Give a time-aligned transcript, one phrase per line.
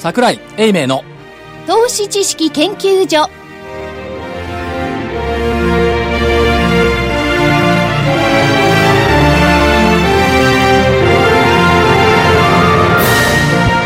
[0.00, 1.04] 桜井英明の
[1.66, 3.28] 投資知識研究所。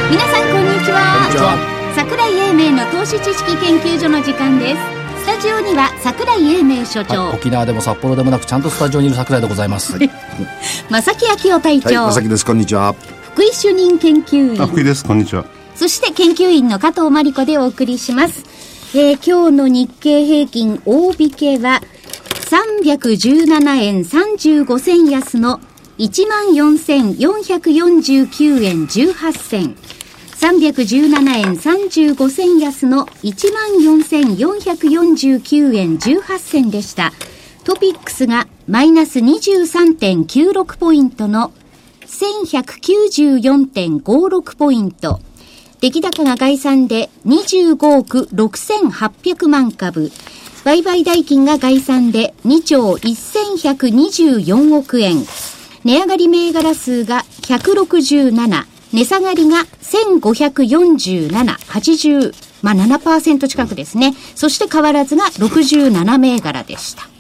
[0.09, 1.93] 皆さんこんにちは。
[1.97, 4.81] 桜井英明の投資知識研究所の時間です。
[5.25, 9.99] スタジオには桜井英明所長、はい沖縄でも札幌でもなくちゃんとスタジオにいる桜井でございます、
[10.88, 12.46] 正木昭夫隊はい、長、まさきです。
[12.46, 12.95] こんにちは。
[13.33, 14.62] 福井主任研究員。
[14.62, 15.05] あ、福井です。
[15.05, 15.45] こんにちは。
[15.74, 18.45] そして研究員の加藤真理子でお送りします。
[18.96, 21.80] えー今日の日経平均大引けは
[22.51, 25.59] 317円35銭安の
[25.98, 29.74] 14,449円18銭。
[30.45, 37.15] 317円35銭安の14,449円18銭でした。
[37.65, 41.51] トピックスがマイナス23.96ポイントの
[42.06, 45.21] 1194.56ポイント。
[45.85, 50.10] 出来高が概算で25億6800万株。
[50.65, 55.18] 売買代金が概算で2兆1124億円。
[55.85, 58.65] 値上がり銘柄数が167。
[58.95, 64.15] 値下がりが1547、80、まあ7%近くですね。
[64.34, 67.03] そして変わらずが67銘柄でした。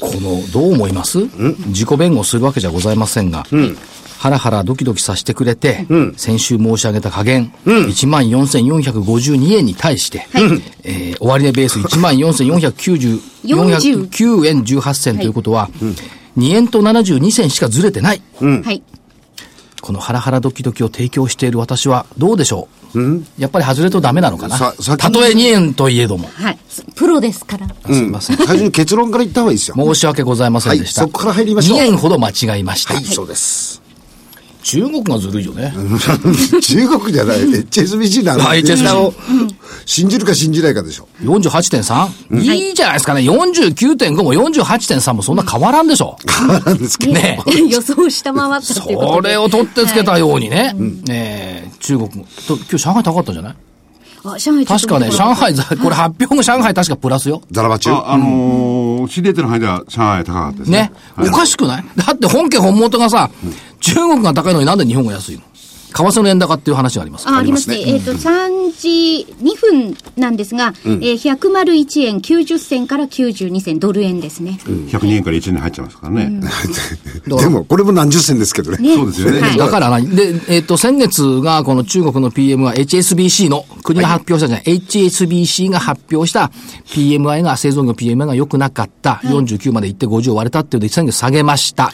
[0.00, 1.18] このどう思います？
[1.68, 3.44] 自己弁護するわけじゃございませんが、
[4.18, 10.26] ハラハラドキドキさせてくれて、先週申し上げた加減、14,452円に対して、
[10.82, 15.68] えー終値ベース14,490 409円18銭ということは、
[16.36, 18.22] 2円と72銭しかずれてない。
[18.40, 18.82] はい。
[19.80, 22.98] このハラハラドキドキを提供している私はどうでしょう、
[23.38, 24.58] やっぱり外れるとダメなのかな？
[24.58, 24.72] た
[25.12, 26.28] とえ2円といえども。
[26.34, 26.58] はい。
[26.96, 27.68] プロですから。
[27.68, 28.36] すいません。
[28.36, 29.76] 最初に結論から言った方がいいですよ。
[29.76, 31.02] 申し訳ございませんでした。
[31.02, 32.94] はいそこから入りましょう2円ほど間違いました。
[32.94, 33.80] はい、そうです。
[34.62, 35.72] 中国がずるいよね。
[36.62, 39.14] 中国じゃない、HSBC なのはいデータを
[39.86, 41.08] 信じるか信じないかでしょ。
[41.22, 42.40] 48.3?
[42.40, 43.20] いいじゃないですかね。
[43.22, 46.16] 49.5も48.3もそんな変わらんでしょ。
[46.64, 47.12] なんですけど。
[47.14, 49.28] ね 予想を下回ったということで。
[49.28, 50.72] それを取ってつけたようにね。
[50.74, 52.26] ねえ中国も。
[52.46, 53.54] と今日上海高かったんじゃない？
[54.24, 57.40] あ、上海ちょっと確かね、上海、ざこれ発表も上海確かプラスよ。
[57.52, 57.90] ザラバ中？
[57.92, 60.90] あ、あのー、知り得てる範囲では上海高かったですね。
[61.18, 61.28] ね。
[61.28, 61.84] おかしくない？
[61.96, 63.30] だって本家本元がさ、
[63.80, 65.42] 中国が高いのになんで日本が安いの？
[65.88, 67.28] 為替の円高っていう話があります。
[67.28, 67.80] あ、ありますね。
[67.80, 74.58] えっ、と、3時2分なんですが、えー、101円90銭から92銭、ドル円ですね。
[74.62, 76.40] 102円から1円に入っちゃいますからね。
[77.26, 78.78] でも、これも何十銭ですけどね。
[78.78, 78.96] ね。
[78.96, 79.40] そうですよね。
[79.40, 79.56] はい。
[79.56, 79.88] だから。
[79.88, 86.50] な、で、えっ、と、先月がこの中国の PM は HSBC の、国が発表したじゃない、HSBC が発表した
[86.90, 91.92] PMI が、製造業 PMI が良くなかった、49まで行って50を割れたっていうので、先月下げました。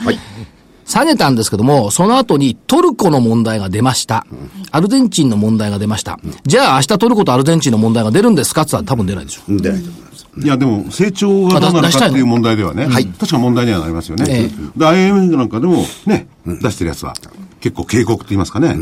[0.87, 4.27] 下げたんですけども、その後にトルコの問題が出ました。
[4.71, 6.19] アルゼンチンの問題が出ました。
[6.45, 9.43] じゃあ明日トルコとアルゼンチンの問題が出るんですかって言ったら多分出ないでしょ。
[9.49, 10.27] うん出ないと思います。
[10.37, 14.25] いや、でも、成長がどうなるかっていう問題ではね、確か問題にはなりますよね。
[14.29, 17.15] えで、IMF なんかでもね、出してるやつは、
[17.61, 18.77] 結構警告って言いますかね、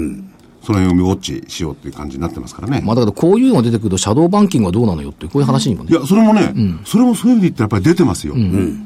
[0.63, 2.83] その辺をウォッチしようっていう感じになってますからね。
[2.85, 5.91] まあだけどこういうのが出てくると、シャドーバンキングはどうなのよっていう、こういう話にもね。
[5.91, 6.53] いや、それもね、
[6.85, 8.35] それもそういう意味で言ったらやっぱり出てますよ。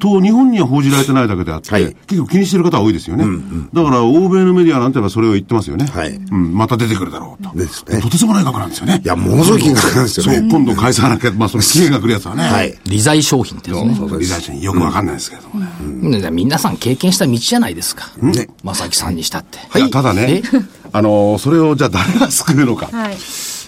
[0.01, 3.25] と、日本には報じられてないだけであって、はい結構気にしてる方は多いですよね。
[3.73, 5.87] だから、欧米のメディアなんてのはそれを言ってますよね。
[5.87, 7.57] はいうん、また出てくるだろうと。
[7.57, 9.01] ですねとてつもない額なんですよね。
[9.05, 10.49] いや、ものすごい金額なんですよそう、ね。
[10.51, 12.45] 今度返さなきゃ、まあ、その期限が来るやつはね。
[12.45, 12.77] はい。
[13.23, 13.95] 商品ってやつね。
[13.97, 16.19] そうそう、リザーチによくわかんないですけれどもね。
[16.21, 18.11] ね皆さん経験した道じゃないですか。
[18.21, 19.79] ね正木さんにしたって。
[19.79, 20.43] いや、ただね、
[20.93, 22.89] あの、それをじゃあ誰が救うのか。
[22.93, 23.17] はい。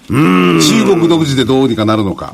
[0.09, 2.33] 中国独自でどうにかなるのか。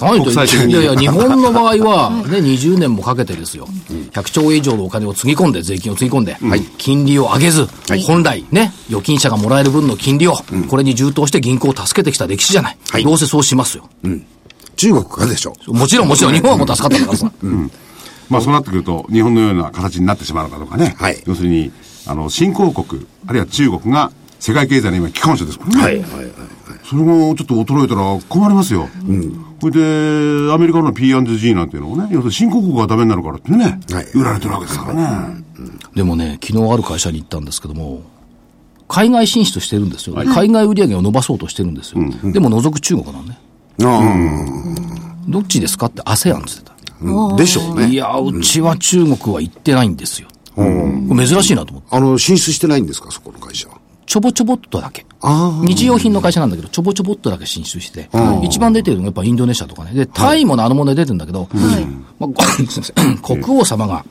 [0.00, 3.68] 何と国際的にいやいや、日本の場合は、ね、20年もかけてですよ。
[4.12, 6.36] 100兆円以上のお金をつぎ込んで、税金をつぎ込んで、
[6.78, 7.66] 金利を上げず、
[8.06, 10.34] 本来ね、預金者がもらえる分の金利を、
[10.68, 12.78] これに充当して銀行を助けてきた歴史じゃない。
[12.90, 13.88] はいどうせそうしますよ。
[14.76, 15.54] 中国がでしょ。
[15.68, 17.30] もちろんもちろん、日本はもう助かったからさ。
[18.28, 20.94] まあ、そうなってくると、日本のような形になってしまうのかとかね。
[20.98, 21.70] はい要するに、
[22.06, 25.82] あの、新興国、あるいは中国が世界経済の今、機関車ですからね。
[25.82, 26.32] はい、はい、はい。
[26.84, 28.88] それもちょっと衰えたら困りますよ。
[29.60, 34.94] それで、アメリカの P&G なんていうのもね、要するに新興国がダメになるからってね、はい売られてるわけですから
[35.28, 35.44] ね。
[35.94, 38.02] でもね、昨日ある会社に行ったんですけども、
[38.88, 40.16] 海外進出してるんですよ。
[40.16, 42.00] 海外売上を伸ばそうとしてるんですよ。
[42.32, 43.38] でも除く中国なのね。
[45.28, 46.72] どっちですかって ASEAN って言ってた。
[47.00, 47.88] うんでしょうね。
[47.88, 50.28] いや、うちは中国は行ってないんですよ。
[50.54, 51.88] これ珍しいなと思って。
[51.96, 53.78] あの、進出してないんですか、そこの会社は。
[54.06, 55.06] ちょぼちょぼっとだけ。
[55.22, 58.08] あ日用品の会社なんだけど、ちょぼちょぼっとだけ進出して、
[58.42, 59.92] 一番出てるのがやっぱインドネシアとかね。
[59.92, 61.48] で、タイもねあの問題出てるんだけど、
[62.18, 64.04] まあごすいません国王様が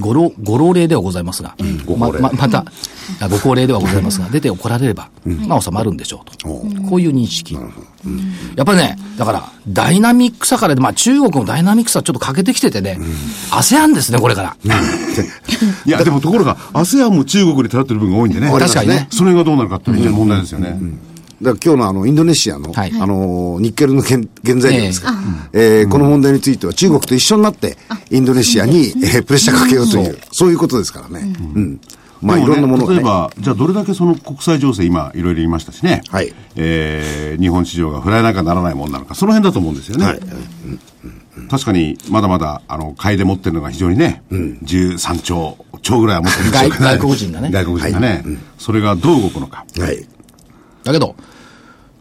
[0.00, 1.54] ご老、ご老齢ではございますが、
[1.96, 2.64] まままた、
[3.20, 6.48] あご高齢ではございますが、出て怒られれば、まあ収まるんでしょうと。
[6.48, 7.56] こういう認識。
[8.56, 12.98] やっぱりね、だから、ダイナミックさからで、まあ中国のダイナミックさちょっと欠けてきててね、
[13.50, 14.56] ASEAN ですね、これから。
[15.84, 18.50] いや、でもところが、ASEAN も中国に頼ってる部分が多いんでね。
[18.50, 19.08] 確かにね。
[19.10, 20.78] それがどうなるかって非常に問題ですよね。
[21.40, 22.92] だから今日のあの、インドネシアの、はい。
[23.00, 25.14] あの、ニッケルの原原材料ですか、
[25.52, 27.76] えーこの問題については中国と一緒になって、
[28.10, 30.50] インドネシアに、えープレッシャーかけようという、そう。
[30.50, 31.32] いうことですからね。
[31.54, 31.80] うん。
[32.20, 32.96] まあ、いろんなものが、ね。
[32.96, 36.02] 例えば、じゃあどれだけその国際情勢今いろいろ言いましたしね。
[36.08, 36.34] はい。
[36.56, 40.04] えー日本市場が振られなきゃならないもんなのか、その辺だと思うんですよね。
[40.06, 40.20] はい。
[41.48, 46.76] 確かに、まだまだ、あの、買いで持ってるのが非常にね、13兆、兆ぐらいは持ってるんですよね。
[46.78, 47.50] 外外国人がね。
[47.52, 48.24] 外国人がね、
[48.58, 49.64] それがどう動くのか。
[49.78, 50.04] はい。
[50.88, 51.14] だけど、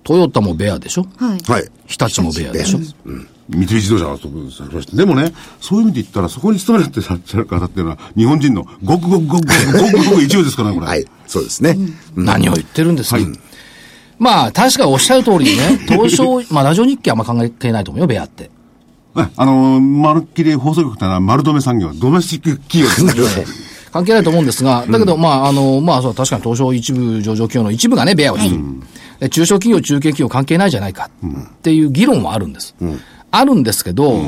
[0.03, 1.05] トヨタもベアでしょ？
[1.17, 1.39] はい。
[1.51, 1.69] はい。
[1.85, 2.79] 日立もベアでしょ？
[3.49, 4.95] 三菱自動車がそうされました。
[4.97, 10.87] でもね、そういう意味で言ったら、そこに勤めるってされる方っていうのは、日本人のごくごくごくごくごくごく一応ですからね、これ。
[10.87, 11.05] はい。
[11.27, 11.77] そうですね。
[12.15, 13.21] 何を言ってるんですか、
[14.19, 18.49] まあ、確かにおっしゃる通りにね、東証、まあ、ラジオ日経はあんま関係ないと思うよ、ベアって。
[19.15, 23.45] ねあのー、まるっきり放送局ってのは丸留め産業、ドメスティック企業ですね。
[23.91, 28.57] 関係ないと思うんですが、だけど、まあ、あの、まあ、そう、確かに東証一部上場企業の一部がね、ベアをする。
[29.19, 31.29] で中小企業、中堅企業関係ないじゃないかっ
[31.61, 32.75] ていう議論はあるんです。
[33.31, 34.21] あるんですけど、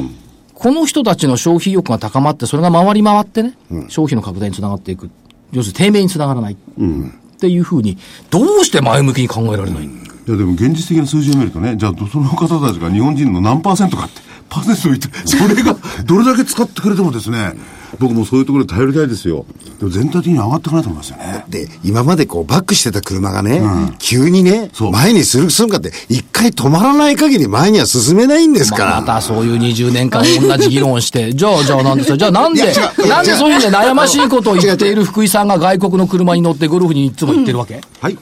[0.54, 3.54] この人たちの消費意欲が高まって、それが回り回ってね、
[3.88, 5.10] 消費の拡大につながっていく。
[5.52, 6.54] 要するに低迷につながらない。
[6.54, 7.98] っていうふうに、
[8.30, 9.90] どうして前向きに考えられない、い
[10.28, 15.76] や、でも現実的な数字を見るとね、じゃあ、その方たちが日本人の何パーセントかって、パーセントを言って、それが
[16.06, 17.54] どれだけ使ってくれてもですね、
[18.00, 19.46] 僕もそういうところで頼りたいですよ。
[19.80, 21.44] でも全体的に上がっていかないと思いますよね。
[21.50, 23.62] で、今までこうバックしてた車がね、
[24.00, 29.02] 急にねそう、前にする、するかって、一回止まらない限り前には進めないんですかまあ、ら。
[29.02, 32.18] またそういう20年間同じ議論をして、 じゃあ、じゃあなんですよ。
[32.18, 32.62] じゃあなんで
[33.08, 38.18] なんでそういうね、悩ましいことを言っている福井さんが外国の車に乗ってゴルフにいつも行ってるわけ、はい。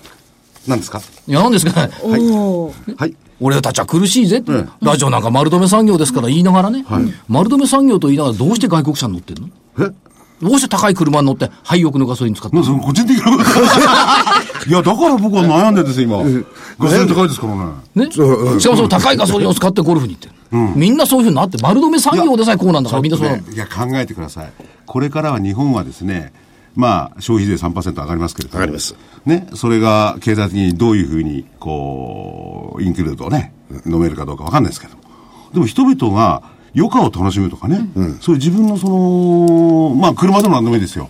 [0.67, 1.01] 何ですか？
[1.27, 1.87] いや、なんですか？
[1.87, 1.91] ね。
[2.03, 3.13] おーはい。
[3.39, 4.69] 俺たちは苦しいぜって、ん。
[4.81, 6.85] ラジオなんか丸留産業ですから言いながらね、
[7.27, 9.49] 丸留産業と言いながらどうして外国車に乗ってるの？
[9.79, 9.91] え？
[10.39, 12.79] どうして高い車に乗って廃屋のガソリン使ってるの？
[12.79, 13.43] 個人的なこと。
[14.69, 16.45] いや、だから僕は悩んでるんですよ、今。
[16.79, 18.05] ガソリン高いですからね。
[18.07, 20.33] ね、しかもその高いガソリンを使ってゴルフに行ってる。
[20.75, 24.51] みんなそういうふうになって、丸留産業でさえこうなんだから、みんなそうねいや、考えてください。
[24.85, 26.31] これからは日本はですね、
[26.77, 28.59] まあ、消費税3%上がりますけれども。
[28.59, 28.95] 上がります。
[29.25, 33.51] ね、それが経済的にどういうふうに、こう、インクルードをね、
[33.87, 35.01] 飲めるかどうかわかんないですけども。
[35.53, 36.43] でも人々が
[36.75, 37.89] 余暇を楽しむとかね、
[38.21, 41.09] そういう自分のその、まあ、車でも何でもいいですよ。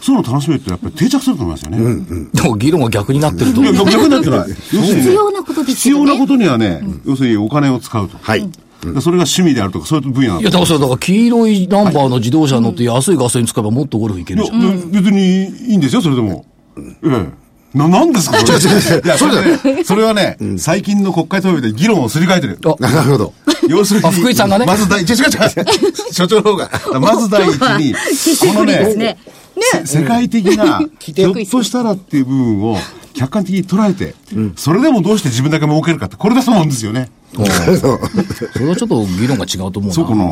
[0.00, 2.28] そういうのを楽しめるってやっぱり定着すると思いますよね。
[2.32, 3.66] でも議論が逆になってるとい。
[3.66, 4.48] や、逆になってない。
[4.52, 8.18] 必要なことです必よね要なことにはね、要するにお金を使うと。
[8.20, 8.50] はい。
[8.82, 14.62] でそれが趣味であるとか、そういう分野なんいや、だからそれだから黄色いナンバーの自動車に乗って安いガソリン使えばもっとゴルフ行けるじゃん。
[14.62, 16.44] いや、別にいいんですよ、それでも。
[16.76, 17.44] ええ。
[17.74, 22.58] な、なんですかそれいや、それね、それはね、最近の国会答弁で議論をすり替えてる。
[22.78, 23.32] なるほど。
[23.68, 24.06] 要するに。
[24.06, 26.12] あ福井さんがねまず第一、違う違う違う。
[26.12, 26.70] 所長の方が。
[27.00, 29.16] まず第一に、このね
[29.84, 32.76] 世界的な、ひょっとしたらっていう部分を
[33.14, 34.14] 客観的に捉えて、
[34.56, 37.10] それでもどうして自分だけ儲けるかって、これだと思うんですよね。
[38.52, 39.92] それはちょっと議論が違うと思うな。
[39.92, 40.24] そうかな。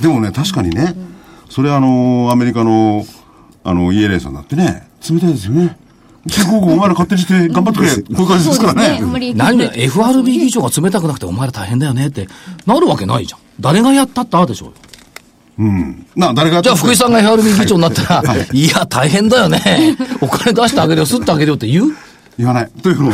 [0.00, 0.94] でもね、確かにね、
[1.48, 3.04] それあの、アメリカの、
[3.64, 5.76] あの、イエレンさんだってね、冷たいですよね。
[6.30, 7.90] 中国お前ら勝手にして頑張ってくれ。
[7.96, 9.04] こういう感じですからねあ。
[9.04, 12.28] んまり何も FRB 議長が冷たくなくてお前ら大変だよねって
[12.66, 13.40] なるわけないじゃん。
[13.60, 14.74] 誰がやったってああでしょうよ。
[16.14, 19.96] な、誰がじゃあ福井さんが FRB 議長になったら、いや、大変だよね。
[20.20, 21.96] お金出してあげるよ、吸ってあげるよって言う？
[22.38, 22.70] 言わない。
[22.82, 23.12] というのも、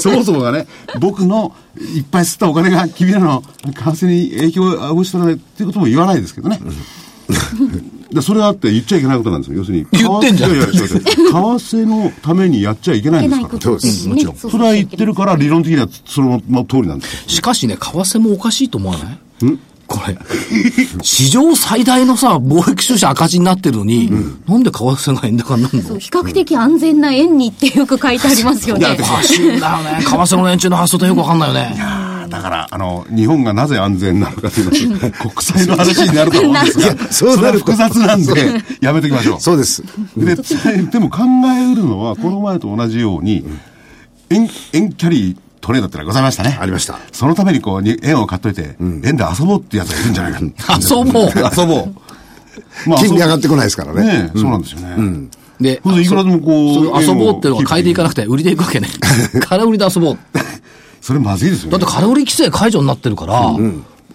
[0.00, 0.66] そもそもがね、
[1.00, 1.54] 僕の
[1.96, 6.60] いっぱい吸ったお金が君らの為替に影響を及ぼしたらねっていうことも言わないですけどね。
[8.12, 9.56] でそれがあって言っちゃいけないことなんですよ。
[9.56, 9.86] 要するに。
[9.92, 13.48] 言ってんじゃんいやいや、為替のためにやっちゃいけないんですから。
[13.48, 14.14] ないことですね。
[14.14, 17.28] もちろんそうそれは言ってるから理論的にはその通りなんですよ。
[17.28, 19.18] しかしね、為替もおかしいと思わない
[19.92, 20.16] これ、
[21.02, 24.10] 史上最大のさ、貿易収支赤字になってるのに、
[24.46, 25.82] なんで為替が円高になるの？
[25.82, 28.96] そう比較的安全な円にってよく書いてありますよね。
[28.98, 30.00] おかしいんだよね。
[30.02, 31.76] 為替の連中の発想ってよくわかんないよね。
[32.30, 39.40] だから、あの、日本がなぜ安全なのかというのは、 国際の話になると思うんですが、そうなる複雑なんで、やめときましょう。
[39.40, 39.82] そうです。
[40.16, 40.36] で、
[40.90, 43.44] でも考えうるのは、この前と同じように、
[44.30, 46.58] 円、円キャリートレードってのがございましたね。
[46.60, 50.40] ありましたそのためにこう、に円を買っといて、円で遊ぼうってやつがいるんじゃないか。
[50.78, 51.32] 遊ぼう。
[51.56, 51.94] 遊ぼう。
[52.86, 54.04] ま金利上がってこないですからね。
[54.04, 55.28] ねえそうなんですよね。
[55.60, 58.22] で、ほんでいくらでもこう遊ぼうっていうのは買いでいかなくて。
[58.22, 58.88] て、売りでいくわけね。
[59.48, 60.18] 空売りで遊ぼう。
[61.00, 61.70] それまずいですよね。
[61.72, 63.54] だって空売り規制解除になってるから、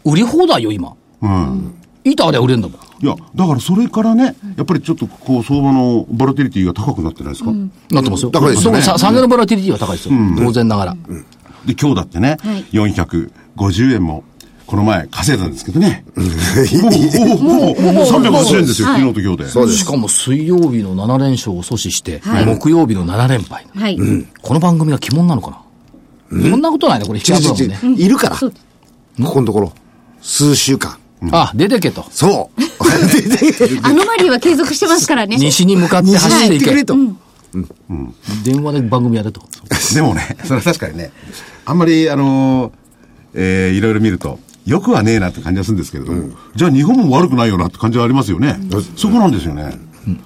[0.03, 0.93] 売り放題よ、今。
[1.21, 1.73] うん。
[2.03, 2.79] 板あれ売れんだもん。
[2.99, 8.31] いや、だからそれからね、やっぱりちょっとこう相場のバラティリティが高くなってないですか、なってますよ。
[8.31, 10.15] 高いですねそこさ下げのボラティリティは高いですよ。
[10.37, 10.97] 当然ながら。
[11.67, 14.23] で、今日だってね、はい450円も、
[14.65, 16.05] この前稼いだんですけどね。
[16.17, 19.47] おおおお380円ですよ、はい昨日と今日で。
[19.49, 23.67] そうですしかも水曜日の7連勝を阻止して、はい木曜日の7連敗。
[23.75, 23.97] はい。
[24.41, 25.51] この番組が鬼門なのか
[26.31, 27.79] な、そんなことないね、これ引きね。
[27.97, 28.37] いるから。
[28.37, 28.51] こ
[29.23, 29.73] このところ。
[30.21, 30.97] 数週間。
[31.31, 32.05] あ、出てけと。
[32.11, 32.61] そう。
[33.83, 35.35] アノマリーは継続してますからね。
[35.39, 36.85] 西に向かって走っていけ。
[38.43, 39.41] 電話で番組やれと。
[39.93, 41.11] でもね、それは確かにね、
[41.69, 42.73] あんまり、あのー
[43.33, 48.57] えーいろいろ見ると、よくはねえなって感じがするんですけれども、じゃあ日本も悪くないよなって感じはありますよね。
[48.95, 49.77] そこなんですよね。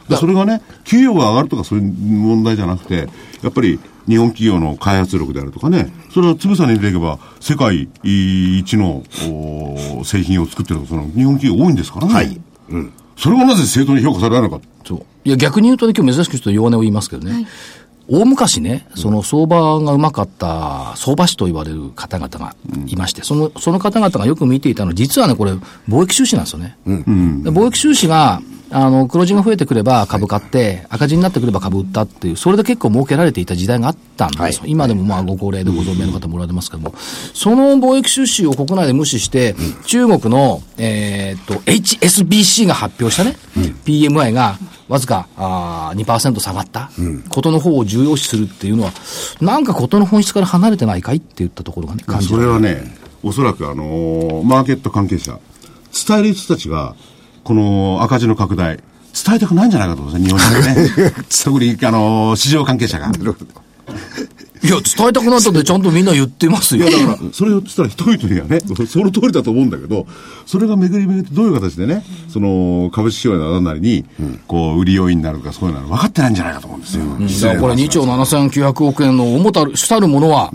[0.08, 3.10] でそれがね、給与が上がるとかそういう問題じゃなくて、
[3.42, 12.14] やっぱり日本企業の開発力であるとかね、それはつぶさに出ていけば、世界一のお製品を作ってるその日本企業多いんですからね。
[12.14, 12.40] はい
[13.18, 14.60] それがなぜ正当に評価されないのか。
[14.84, 15.06] そう。
[15.26, 17.48] いや、逆に言うとね、今日珍しくちょっと弱音を言いますけどね。
[18.12, 22.56] 大昔ね、その相場がうまかった相場師と言われる方々が
[22.88, 25.54] いまして、その、その方々がよく見ていたのは、実はね、これ、
[25.88, 26.78] 貿易収支なんですよね。
[26.86, 26.92] で
[27.52, 28.42] 貿易収支が、
[28.74, 34.64] あの、黒字が増えてくれば株買って、赤字になってくれば株売ったっていう、それで結構儲けられていた時代があったんですよ。
[34.66, 36.94] 今でもまあご高齢でご存命の方もおられますけども、
[37.34, 43.36] その貿易収支を国内で無視して、中国の、えーっと、HSBC が発表したね、
[43.86, 46.90] PMI がわずかあー2%下がった。
[47.30, 48.92] ことの方を重要視するっていうのは、
[49.42, 52.44] なんかことの本質から離れてないかいって言ったところがね、感じそる。
[52.44, 55.40] れはね、おそらくあのーマーケット関係者、
[56.08, 56.96] 伝える人たちが、
[57.52, 61.14] この赤字の拡大、伝えたくないんじゃないかと思うんですね、日本人はね。
[61.44, 63.12] 特に、あのー市場関係者が。
[64.64, 66.88] いや、伝えたくなったってちゃんとみんな言ってますよ。
[66.88, 70.08] いや、だから、それをしたら人々にはね、その通りだと思うんだけど、
[70.46, 74.06] それが巡り巡ってどういう形でね、その、株式市場などなりに、
[74.48, 77.04] こう、売り要因になるとか、そういうのは分かってないんじゃないかと思うんですよ。
[77.04, 80.52] だからこれ2兆7900億円の主たる、主たるものは、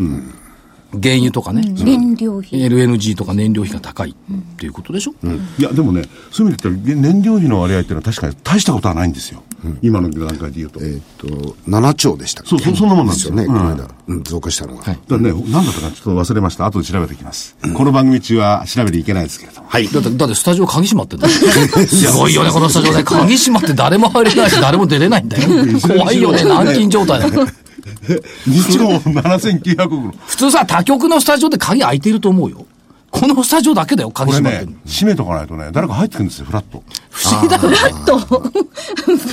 [1.01, 2.61] 原油とかね、燃料費。
[2.61, 5.15] LNG とか燃料費が高いっていうことでしょ、
[5.59, 9.43] いや、でもね、そういう意味で言ったら、燃料費の割合っていうのは確かに大したことはないんですよ。
[9.83, 10.81] 今の段階で言うと。
[10.83, 11.27] えっと、
[11.69, 12.51] 7兆でしたっけ？
[12.51, 13.89] そうそうそんなもんなんですよよね、こうんの間。
[14.09, 14.83] うん、増加したのが。
[14.83, 16.67] はいだね、何だったかちょっと忘れました。
[16.67, 17.57] 後で調べてきます。
[17.75, 19.69] この番組中は調べていけないですけれども。
[19.69, 19.89] はい。
[19.89, 21.33] だって、だってスタジオ鍵閉まってんだよ。
[21.87, 23.03] すごいよね、このスタジオね。
[23.05, 25.49] 鍵閉まって誰も入れないし、誰も出れないんだよ。
[25.81, 27.47] 怖いよね、軟禁状態だよ。
[27.87, 30.15] 2兆7900億の。
[30.27, 32.67] 普通さ、他局のスタジオで鍵開いてると思うよ。
[33.11, 36.83] このスタジオだけだよ、鍵閉まってるの。、ね閉めとかないとね、誰か入ってくるんですよ、フラット。
[37.11, 37.77] 不思議だよね。
[38.05, 38.19] と、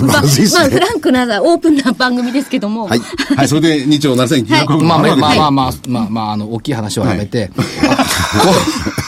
[0.05, 2.87] まあ、まずいっすねまあ、フランクな、オープンな番組ですけども。
[2.87, 2.99] はい。
[3.35, 5.51] はい、それで2兆7900億まあまあまあまああ。
[5.51, 7.63] まあ、まあまあ、あの、大きい話はやめて、こ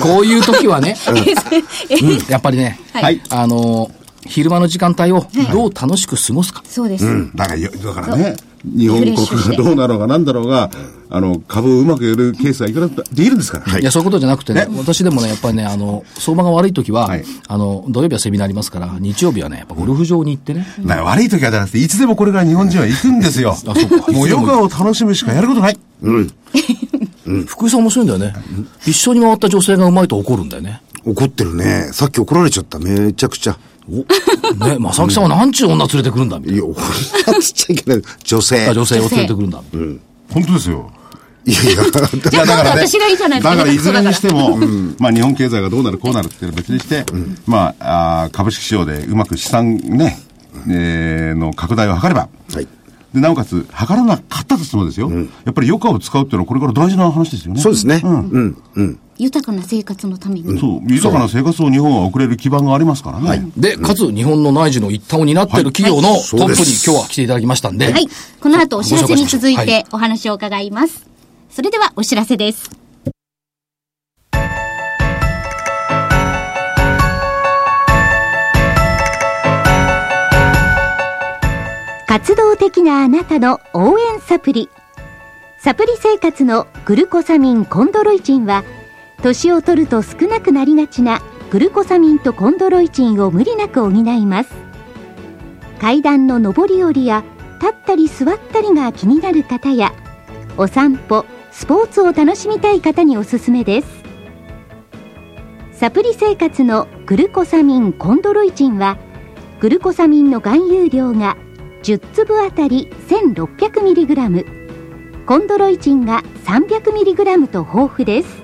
[0.01, 3.21] うこういう時はね、 うんやっぱりね、はい。
[3.29, 3.89] あの、
[4.25, 6.63] 昼間の時間帯をどう楽しく過ごすか。
[6.65, 7.05] そうです。
[7.35, 10.71] だからよ、だからね、日本国がどうなろうがなんだろうが、
[11.09, 13.79] あの、株をうまくやるケースはいくらできるんですから。
[13.79, 23.51] いや、そういうことじゃなくてね、私でもね、やっぱりね、あの、相場が悪い時は、はいあの、土曜日はセミナーありますから、日曜日はね、やっぱゴルフ場に行ってね、だから悪い時はじゃなくて、いつでもこれから日本人は行くんですよ。
[23.51, 25.77] あそうかもうヨガを楽しむしかやることない。
[27.45, 28.33] 福井さん面白いんだよね。
[28.85, 30.81] 一緒に回った女性がうまいと怒るんだよね。
[31.05, 31.89] 怒ってるね。
[31.91, 32.79] さっき怒られちゃった。
[32.79, 33.57] めちゃくちゃ。
[33.87, 38.01] ね、正木さんは何ちゅう女連れてくるんだみたいいや、怒らつっちゃいけない。
[38.23, 38.65] 女性。
[38.67, 38.73] な。
[38.73, 39.61] 女性を連れてくるんだ。
[40.31, 40.91] 本当ですよ。
[41.47, 44.57] いやいや、いや、だからね、私がいいじゃないですかだからいずれにしても、
[44.97, 47.05] まあ日本経済がどうなるこうなるっていうのは別にして、
[47.45, 50.17] まああー株式市場でうまく資産ね、
[50.67, 52.67] えーの拡大を図れば、はい。
[53.15, 57.61] で、なおかつ、図らなかったとしてもですよ、やっぱり余暇を使うっていうのはこれから大事な話ですよね。
[57.61, 58.01] そうですね。
[58.03, 58.61] うん。
[58.75, 58.99] うん。
[59.17, 60.59] 豊かな生活のために。
[60.59, 60.81] そう。
[60.91, 63.49] 豊かな生活を日本は送れる基盤がありますからね。
[63.55, 68.07] で、かつ日本の内需の一端を担っている企業のトップに今日は来ていただきましたんで、はい。
[68.41, 71.07] この後お知らせに続いはいてお話を伺います。
[71.49, 72.84] それではお知らせです。
[82.15, 84.69] 活動的なあなたの応援サプリ。
[85.59, 88.63] サプリ生活のグルコサミンコンドロイチンは、
[89.21, 94.53] 年を取ると少なくなりがちなグルコサミンとコンドロイチンを無理なく補います。
[95.81, 97.25] 階段の上り下りや
[97.59, 99.91] 立ったり座ったりが気になる方や
[100.55, 103.87] お散歩スポーツを楽しみたい方におすすめです
[105.73, 108.97] サプリ生活のグルコサミンコンドロイチンは
[109.59, 111.35] グルコサミンの含有量が
[111.85, 118.43] 10粒あたり 1600mg コンドロイチンが 300mg と豊富です。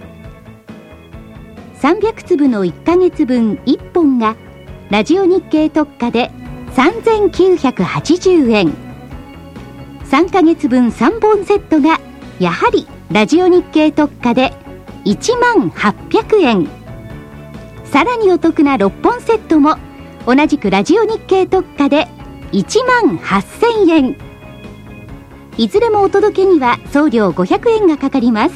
[1.81, 4.35] 300粒の1ヶ月分1本が
[4.91, 6.29] ラジオ日経特価で
[6.75, 8.73] 3980円
[10.11, 11.99] 3ヶ月分3本セットが
[12.39, 14.53] やはりラジオ日経特価で
[15.05, 16.67] 1万800円
[17.85, 19.77] さらにお得な6本セットも
[20.27, 22.07] 同じくラジオ日経特価で
[22.51, 24.17] 1万8000円。
[25.57, 28.55] いずれもお届けには送料500円がかかります。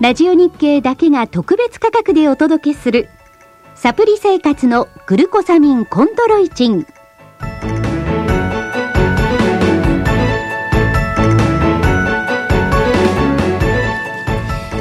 [0.00, 3.08] ラジオ日経だけが特別価格でお届けする
[3.74, 6.86] サプリ生活のグルコサミンコンドロイチン。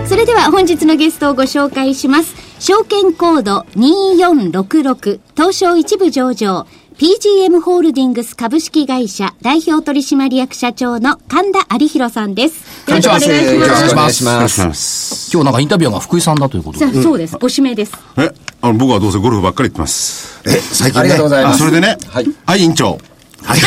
[0.05, 2.35] それでは本日のゲストをご紹介します。
[2.59, 6.67] 証券コード2466東証一部上場。
[6.99, 12.89] PGM ホールディングス株式会社代表取締役社長の神田有弘さんです。
[12.91, 13.53] よろしくお願いします。
[13.53, 15.31] よろしくお願いしますよろしくお願いします。
[15.31, 17.01] 今日なんかインタビューが福井さんだということで。
[17.01, 17.37] そうです。
[17.37, 17.93] ご指名です。
[18.17, 18.29] え、
[18.61, 20.41] あの、僕はどうせゴルフばっかり行ってます。
[20.45, 20.99] え、最近ね。
[20.99, 21.59] ありがとうございまあ、す。
[21.59, 21.97] それでね。
[22.09, 22.25] はい。
[22.45, 22.99] はい、委員長。
[23.43, 23.59] はい。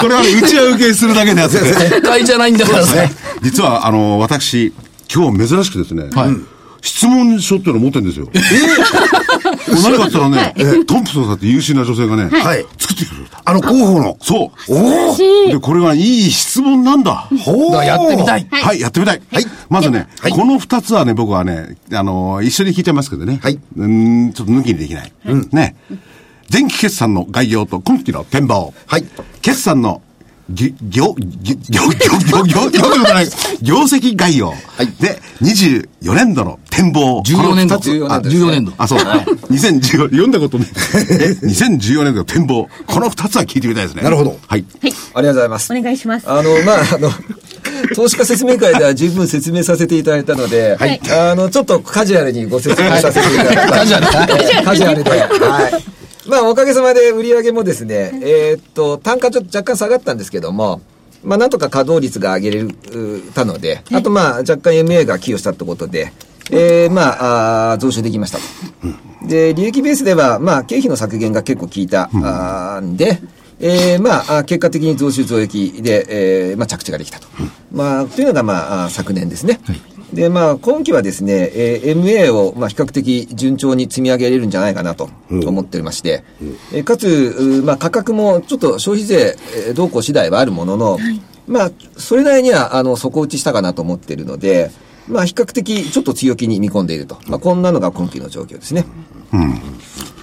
[0.00, 1.88] これはね、打ち合受けするだけのやつですね。
[2.00, 3.12] 正解じゃないんだからね。
[3.42, 4.72] 実は、あの、私、
[5.14, 8.28] 今日珍しくですね、はい質問書っていうのを持ってるんですよ。
[8.34, 8.40] え
[9.68, 10.54] 何かって言ったらね、
[10.84, 13.42] トンプソンさんって優秀な女性がね、はい作ってくれた。
[13.44, 14.16] あの候補の。
[14.20, 14.74] そう。
[14.74, 17.28] おおで、これがいい質問なんだ。
[17.44, 18.46] ほだからやってみたい。
[18.50, 19.22] はい、やってみたい。
[19.32, 23.40] はいまずね、はいこの二つはね、僕はね、あの一緒に聞いてますけどね。
[23.42, 25.12] はいうん、ちょっと抜きにできない。
[25.52, 25.76] ね。
[26.52, 28.74] 前期決算の概要と今期の展望。
[28.86, 29.04] はい
[29.40, 30.02] 決算の
[30.50, 33.26] ぎ業、ぎ業、業、業、業、業、業じゃない
[33.62, 34.52] 業績概要。
[35.00, 37.22] で、24年度の展望。
[37.22, 37.74] 14年度。
[37.76, 37.78] あ
[38.20, 38.72] 14年度。
[38.76, 38.98] あ、そう。
[38.98, 40.66] 2014、読んだことね。
[41.10, 42.68] え2014年度の展望。
[42.86, 44.02] この二つは聞いてみたいですね。
[44.02, 44.64] なるほどはい。
[44.82, 45.72] ありがとうございます。
[45.72, 46.28] お願いします。
[46.28, 47.10] あの、まあ、あの、
[47.96, 53.68] 投資家説明会では十分説明させていただいたので、はいあの、ちょっとカジュアルにご説明させていただきます。
[53.72, 55.10] カジュアルえーカジュアルで。
[55.10, 56.03] はい。
[56.26, 60.80] まあ、おかげさまで売り上げもですね、えーっと、単価ちょっと若干下がったんですけども、
[61.22, 62.66] まあ、なんとか稼働率が上げれ
[63.34, 66.12] たので、あとまあ、若干 MA が寄与したってことで、
[66.50, 68.44] えー、まあ、あー増収できましたと。
[69.26, 73.20] で、利益ベースでは、まあ、経費の削減が結構効いた、あーんで、
[73.60, 77.28] えー、まあ、あ結果的に増収増益で、えー、まあ、着地ができたと。
[77.72, 79.60] まあ、というのが、まあ、あ昨年ですね。
[80.12, 86.22] で、まあ、今期はですね、えー MA を、まあ、比較的順調に積み上げれるんじゃないかなと思っておりまして、
[86.72, 89.36] えーかつ、うまあ、価格もちょっと消費税、
[89.68, 90.98] えー動向次第はあるものの、
[91.48, 94.70] まあ、それなりには、あの、底打ちしたかなと思っているので、
[95.08, 97.18] まあ、比較的ちょっと強気に見込んでいると。
[97.26, 98.84] まあ、こんなのが今期の状況ですね。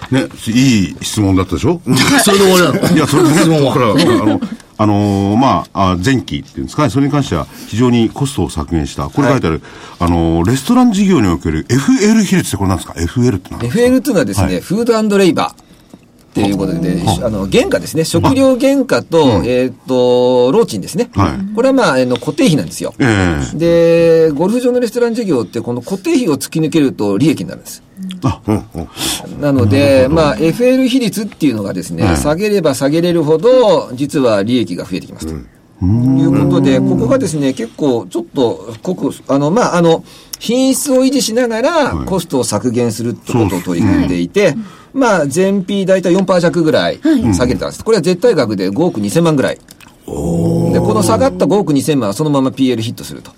[0.09, 1.79] ね、いい質問だったでしょ？
[2.25, 2.95] それで終わりなの？
[2.95, 4.41] いや、それでね、質問はだから、あの、
[4.81, 9.09] あのーまあ、あ前期っていうんですかね、それに関しては非常にコストを削減した。
[9.09, 9.61] これ書いてある、
[9.99, 15.61] あのーレストラン事業における FL 比率ってこれなんですか ?FL って何ですか？FL というのはですね、はいフードレイバー。
[16.31, 18.05] っていうことで、あの、原価ですね。
[18.05, 21.09] 食料原価と、えーっと、労賃ですね。
[21.13, 22.95] はいこれはまあ、あの、固定費なんですよ。
[22.99, 27.83] ええで、ゴルフ場のレストラン事業って、この固定費を突き抜けると利益になるんです。
[28.23, 29.41] あ、うん、うん。
[29.41, 35.33] なので、まあ、FL 比率っていうのがですね、はい下げれば下げれるほど、実は利益が増えてきますと。
[35.83, 40.03] いうことで、ここがですね、結構、ちょっと、ここ、あの、まあ、あの、
[40.39, 44.55] 品質を維持しながら、コストを削減するってことを取り組んでいて、
[44.93, 46.99] まあ、全 P 大体4%弱ぐらい
[47.33, 47.83] 下げてたんです。
[47.83, 49.55] これは絶対額で5億2000万ぐらい。
[49.55, 49.61] で、
[50.91, 53.31] この下がった5億2000万はそのまま PL ヒットすると。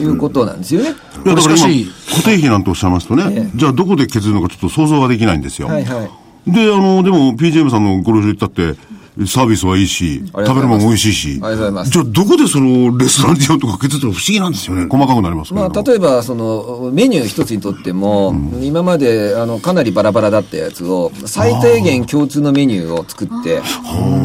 [0.00, 0.90] いうことなんですよね。
[1.24, 5.68] いや、だから今、固定費なんておっしゃいますとね、じゃあどこで削るのかちょっと想像ができないんですよ。
[5.68, 6.08] はいは
[6.46, 6.50] い。
[6.50, 8.78] で、あの、でも PGM さんのゴルフ場行ったって、
[9.26, 11.28] サービスはいいし、食べるもんも美味しいし。
[11.28, 11.90] ありがとうございます。
[11.92, 14.86] じゃあどこでそのレストラン事業とか削ってるの不思議なんですよね。
[14.90, 23.62] 細かくなりますけどまあ、例えば、その、メニュー一つにとっても、今まで、あの、かなりバラバラだったやつを、最低限共通のメニューを作って、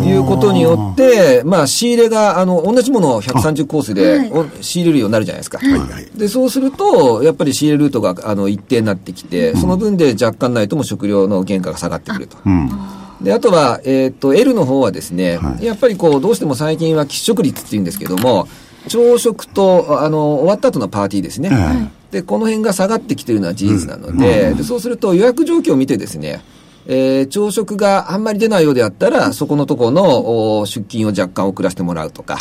[0.08, 5.60] いうことによって、まあ、仕入れが、あの、同じものを130コースで、お仕入れるようになるじゃないですか。
[6.16, 12.38] で、そうすると、やっぱり仕入れルートが、あの、一定になってきて、その分で若干ないとも食料の原価が下がってくると。
[13.22, 18.48] で、あとは、えっ、と、L の方はですね、やっぱりこう、どうしても最近は喫食率っていうんですけども、
[18.88, 21.52] 朝食と、あの、終わった後のパーティーですね。
[22.12, 26.42] で、この辺が下がってきてるのは事実なので、でそうすると予約状況を見てですね、
[26.88, 32.38] えー朝食があんまり出ないようであったら、そこのところのお出勤を若干遅らせてもらうとか、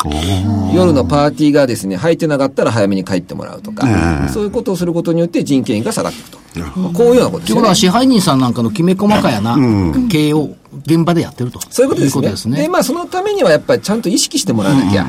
[0.74, 6.38] 夜のパーティーがですね、入ってなかったら早めに帰ってもらうとか、そういうことをすることによって人件費が下がっていくと。
[6.94, 7.74] こういうようなことですよねということは。
[7.74, 9.56] 支配人さんなんかのきめ細かやな
[10.10, 10.50] 経営を
[10.86, 11.60] 現場でやってると。
[11.70, 12.28] そういうことですね。
[12.30, 12.62] ですね。
[12.62, 15.06] で、まあ、そのためにはやっぱりちゃんと意識してもらわなきゃ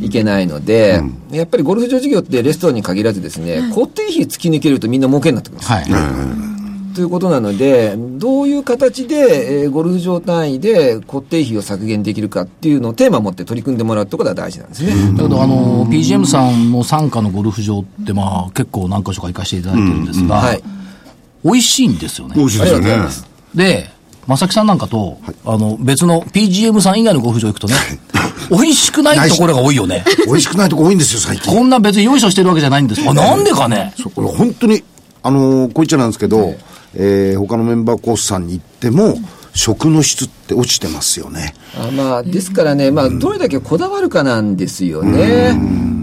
[0.00, 5.72] いけないので、やっぱりゴルフ場事業ってレストランに限らずですね、固定費突き抜けるとみんな儲けになってくるんです。
[5.72, 5.84] はい。
[6.96, 14.94] ということなので、どういう形で、えーゴルフ場単位で固定費を削減できるかっていうのをテーマを持って取り組んでもらうってことが大事なんですね。
[15.14, 20.62] だけど、あの、PGM さんの傘下のゴルフ場って、まあ、結構何箇所か行かせていただいてるんですが、はい。
[21.44, 22.34] 美味しいんですよね。
[22.36, 22.96] 美味しいですよね。
[23.54, 23.90] で、
[24.26, 27.74] 正木さんなんかと、あの、別の PGM さん以外のゴルフ場行くとね、
[28.50, 30.02] 美味しくないところが多いよね。
[30.26, 31.52] 美味しくないとこ多いんですよ、最近。
[31.54, 33.02] こんな別によいしょしてるわけじゃないんです。
[33.06, 33.92] あなんでかね。
[34.00, 34.82] そうこれ本当に、
[35.22, 36.75] あのーこう言っちゃなんですけど、えー
[37.36, 39.16] 他のメンバーコースさんに行っても、
[39.54, 41.54] 食の質って落ちてますよね。
[41.74, 45.58] あまあ、ですからね、まあ、どれだけこだわるかなんですよね。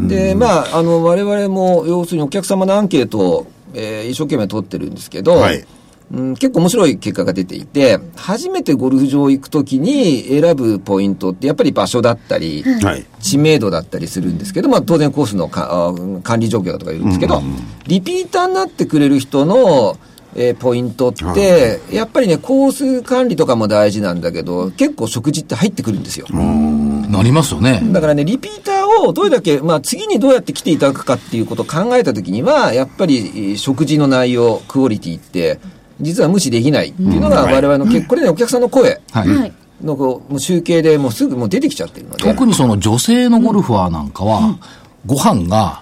[0.08, 5.66] で、まあ、あの、我々も、要するにお客様のアンケートを、えー一生懸命取ってるんですけど、はい
[6.12, 13.06] うん、結構面白い結果が出ていて、初めてゴルフ場行くときに選ぶポイントって、やっぱり場所だったり、はい。
[13.20, 17.42] 知名度だったりするんですけど、まあ、当然コースのかあ管理状況だとか言うんですけど、
[17.88, 19.98] リピーターになってくれる人の、
[20.36, 26.28] えーポイントって、やっぱりね、コース管理とかも大事なんだけど、結構食事って入ってくるんですよ。
[26.30, 27.82] なりますよね。
[27.92, 35.60] だからね、リピーターをどれだけ、まあ、次にどうやって来ていただくかっていうことを考えたときには、やっぱりえー食事の内容、クオリティって、
[36.02, 39.28] 実は無視できないっていうのが、我々の結構、これね、お客さんの声はい。
[39.30, 39.54] はい。
[39.84, 42.24] のこうもう集計でもうすぐもう出てきちゃってるので。
[42.24, 44.58] 特にその女性のゴルファーなんかは、
[45.06, 45.82] ご飯が、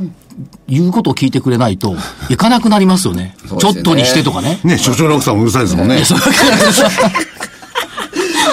[0.68, 1.96] 言うことを聞いてくれないと、
[2.30, 3.36] 行かなくなりますよね。
[3.44, 4.60] ねちょっとにしてとかね。
[4.64, 6.04] ね、所長の奥さんもうるさいですもんね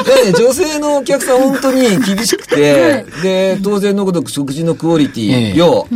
[0.08, 5.86] ね、女性のお客さん本当に厳しくて、 で、当然のごとく食事のクオリティ、量、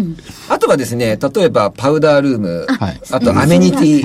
[0.48, 3.00] あとはですね、例えばパウダールーム、はい。
[3.10, 4.02] あとアメニティ、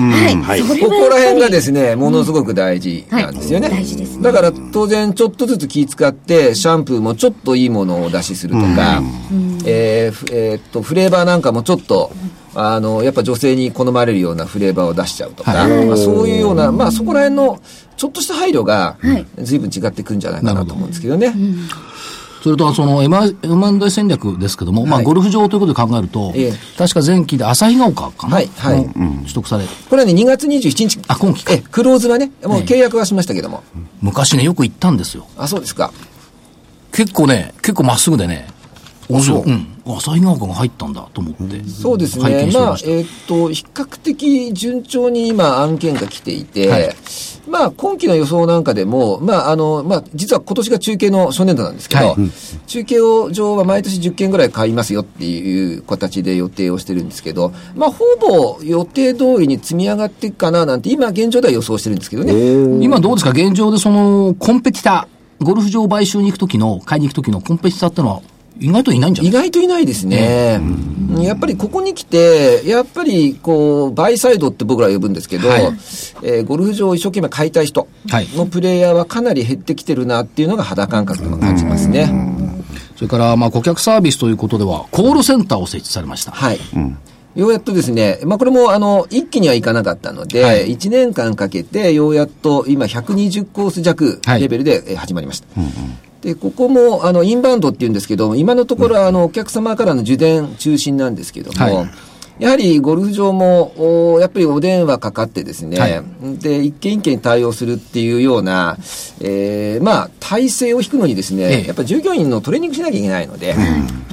[0.80, 3.68] ここら辺がですね、ものすごく大事なんですよね。
[3.68, 3.78] はい。
[3.78, 4.22] 大事ですね。
[4.22, 9.02] だから当然ちょっとずつ気使って、シャンプーもちょっといいものをお出しするとか、
[9.64, 12.12] ええーっと、フレーバーなんかもちょっと、
[12.54, 15.86] あの、やっぱ女性に好まれるようなフレーバーを出しちゃうとか、はい。
[15.86, 17.60] まあ、そういうような、まあそこら辺の
[17.98, 21.34] ちょっとした配慮がはい、随分違ってくるんじゃないかなと思うんですけどね。
[22.42, 31.00] それと、その M&A 戦略ですけども、まあ、はいゴルフ場ということで考えると、ええ確か前期で朝日が丘かな、はいはいの取得され、これはね、2月27日。
[31.08, 33.64] あ今期かえ、クローズはね、もう契約はしましたけども。
[34.00, 35.26] 昔ね、よく行ったんですよ。
[35.36, 35.92] あ、そうですか。
[36.92, 38.46] 結構ね、結構まっすぐでね、
[39.08, 39.42] 面白い。
[39.42, 39.66] うん。
[39.86, 41.64] 朝日が丘が入ったんだと思って。
[41.64, 42.50] そうです拝ね。
[42.52, 46.94] ままし、たえーっと、比較的順調に今案件が来ていて、はい
[47.48, 52.16] まあ、今期の予想なんかでも、まあ、あの、まあ、実は今年が中継の初年度なんですけど、はい
[52.66, 62.84] 中継を上は毎年10件ぐらい買いますよっていう形で予定をしてるんですけど、まあ、ほぼ予定通りに積み上がっていくかななんて、今現状では予想してるんですけどね。
[62.84, 63.30] 今どうですか？
[63.30, 68.22] 現状でその、コンペティター、ゴルフ場買収に行くときの、買いに行くときのコンペティターってのは、
[68.60, 69.30] 意外といないんじゃない？
[69.30, 70.60] 意外といないですね。
[71.20, 75.62] やっぱりここに来て、やっぱりこう、バイサイドって僕ら呼ぶんですけど、はい
[76.22, 82.10] えーゴルフ場を一生懸命買いたい人はいのプレイヤーはかなり減ってきてるなっていうのが肌感覚でも感じますね。
[82.96, 86.32] それから、まあ、顧客サービスということでは、コールセンターを設置されました。
[86.32, 86.58] はい。
[87.36, 95.46] ようやっとですね、まあこれもあの、一気にはいかなかったので、はい1年間かけて、ようやっと今120コース弱はいレベルでえー始まりました。
[96.22, 101.88] で、ここも、あの、インバウンドって言うんですけど、今のところ、あの、お客様からの受電中心なんですけども、はい。
[102.38, 106.02] やはりゴルフ場も、おやっぱりお電話かかってですね、はい。
[106.40, 108.76] で、一件一件対応するっていうような、
[109.20, 111.66] えーまあ、体制を引くのにですね、ええ。
[111.66, 113.56] やっぱ従業員のトレーニングしなきゃいけないので、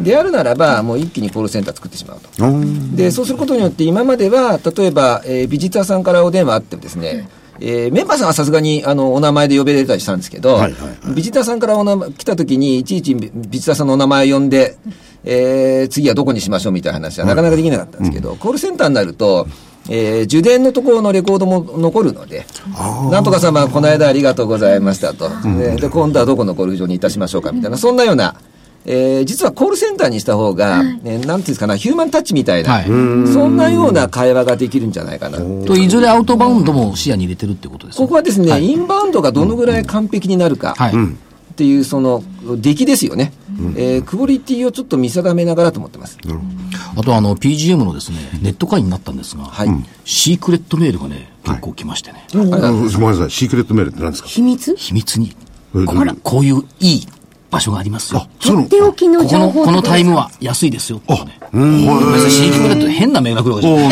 [0.01, 2.95] であるならば、もう一気にコールセンター作ってしまうと。
[2.95, 7.27] で、そうすることによって、今までは、例えば、えービジターさんからお電話あってもですね、
[7.59, 14.77] えーメンバーさんはさすがに、あの、お名前で呼べれたりしたんですけど、はいはいビジターさんからお名前来た時に、いちいちビビジターさんのお名前呼んで、
[15.23, 19.47] えー次はどこにしましょうみたいな話はなかなかできなかったんですけど、コールセンターになると、
[19.89, 22.45] えー受電のところのレコードも残るので、
[23.11, 28.35] なんとか様、この間ありがとうございましたと、でで今度はどこのゴルフ場にいたしましょうかみたいな、そんなような、
[28.87, 32.85] えー実はコールセンターにした方が、えーなんていうんですかな、ヒューマンタッチみたいな、はい。
[32.85, 35.37] そんなような会話ができるんじゃないかな。
[35.65, 38.65] と、いずれアウトバウンドも視野に入れてるってことですねここはですね、はい。
[38.65, 40.93] インバウンドがどのぐらい完璧になるかはい。
[40.93, 42.21] っていう、その、
[42.57, 43.31] 出来ですよね。
[43.77, 46.17] えークオリティをちょっと見定めながらと思ってます。
[46.97, 49.69] あと、あの、PGM のですね、ネット会員になったんですが、はい。
[50.03, 54.27] シークレットメールがね、結構来ましてね、あのすみません、シークレットメールって何ですか？
[54.27, 54.75] 秘密？
[54.75, 55.35] 秘密に、
[55.75, 57.07] えこらこういういい
[57.51, 58.27] 場所がありますよ。
[58.39, 58.62] その？
[58.62, 61.01] とっておきのここの、情報このタイムは安いですよ。
[61.08, 61.39] あ、ね。
[61.53, 61.81] うん。
[62.13, 63.89] 別に新規ブレッド変なメールが来るわけじゃない。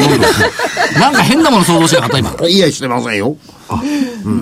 [0.99, 2.47] なんか変なもの想像してなかった、今。
[2.47, 3.35] いや、してませんよ。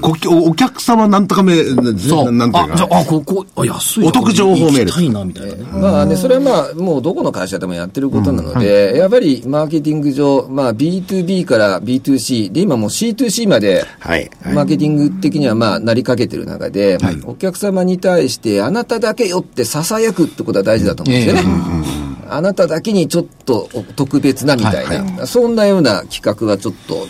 [0.02, 1.56] こおお客様なんとか名、
[1.98, 2.32] そう。
[2.32, 2.96] なんていうあ、じゃか。
[2.98, 4.06] あ、あここ、あ、安い。
[4.06, 5.64] お得情報メール行きたいな、みたいなね。
[5.74, 14.30] まあね、それはまあ、もうどこの会社でもやってることなので、やっぱりマーケティング上、まあ B2B から B2C、で今もう C2C まで、はい。
[14.44, 22.11] はいマーケティング的にはまあなりかけてる中で、お客様に対してあなただけよって囁くってことは大事だと思うんですよね。
[22.34, 27.08] あなただけにちょっと特別なみたいな、そんなような企画はちょっと、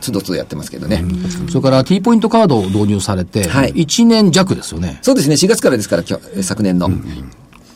[0.00, 1.04] つどつどやってますけどね。
[1.48, 4.98] それから T ポイントカードを導入されて、はい1年弱ですよね。
[5.02, 6.02] そうですね、4月からですから、
[6.42, 6.90] 昨年の。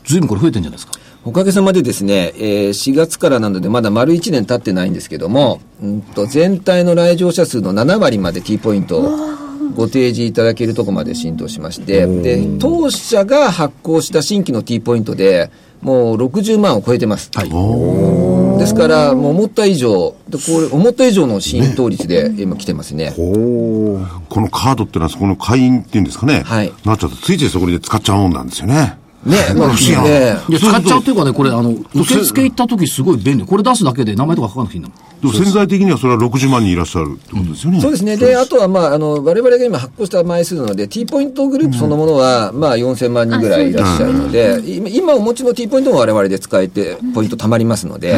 [0.05, 0.93] ずいぶんこれ増えてんじゃないですか。
[1.25, 9.31] おかげさまでですね、えー4月からなのでまだ丸1年経ってないんですけども、うんと全体の来場者数の7割まで T ポイントを
[9.77, 15.51] ご提示いただけるところまで浸透しまして、で、当社が発行した新規の T ポイントで、
[15.83, 17.31] もう60万を超えてます。
[17.35, 18.59] はい。
[18.59, 23.15] ですから、もう思った以上、でこれ思った以上の浸透率で今来てますね。
[23.17, 26.43] このカードってのはそこの会員っていうんですかね。
[26.45, 29.00] はいなっちゃうとついついそこで使っちゃうもんなんですよね。
[29.25, 33.45] ね、まあ、不思議なねいや、使っちゃうっていうかね、これ、あの、受付行った時すごい便利。
[33.45, 34.95] これ出すだけで名前とか書かなくていいんだも
[35.29, 35.33] ん。
[35.33, 37.81] 潜在的にはそれは60万人いらっしゃるってことですよね。
[37.83, 38.17] そうですね。
[38.17, 48.17] で、あとは、まあ、あの、我々が今発行した枚数なので、T ポイントグループそのものは、まあ、4000万人ぐらいいらっしゃるので、今今お持ちの T ポイントも我々で使えて、ポイント貯まりますので、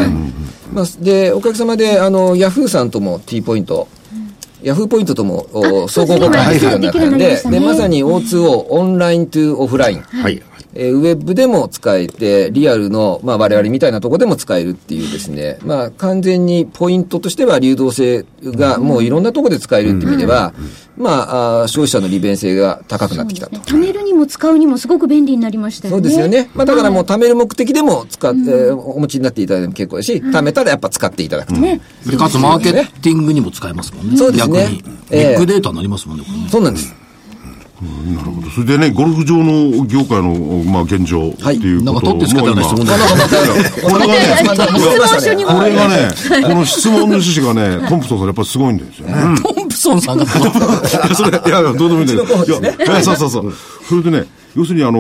[0.73, 3.89] まあ、で、おかげさまで、あの、ヤフーさんとも T ポイント、
[4.63, 5.49] ヤフーポイントとも
[5.89, 10.03] 総合交換できるようになったんでで、まさに O2O、オンライントゥオフライン。
[10.03, 10.41] はい。
[10.75, 20.55] えーウェブでも使えて、リアルの、まあ我々みたいなところでも使えるっていうですね、まあ完全にポイントとしては流動性がもういろんなところで使えるっていう意味では、
[20.97, 23.57] まああー消費者の利便性が高くなってきたと。
[23.57, 26.01] 貯めるにも使うにもすごく便利になりましたよね。
[26.03, 26.51] そうですよね。
[26.55, 31.61] まあだからもう貯める目的でも使って、えーお持ちになっていただいても結構ですし、貯めたらやっぱ使っていただくと。
[31.61, 31.81] で、
[32.17, 34.17] かつマーケティングにも使えますもんね。
[34.17, 34.83] そうですね逆に。
[34.83, 36.49] ビええッグデータになりますもんね、これね。
[36.51, 36.95] そうなんです。
[37.83, 38.51] なるほど。
[38.51, 49.15] それでね、ゴルフ場の業界の、まあ、現状っていうことを、なんか取ってつけたような質問だもう今これがね、これがね、この質問の趣旨がね、トンプソンさんやっぱりすごいんですよね。
[49.43, 52.45] トンプソンさんが、いや、それ、いやいや、どうでもいいんだけど。
[52.45, 53.53] いやいやそうそうそう。
[53.89, 54.99] それでね、要するにあの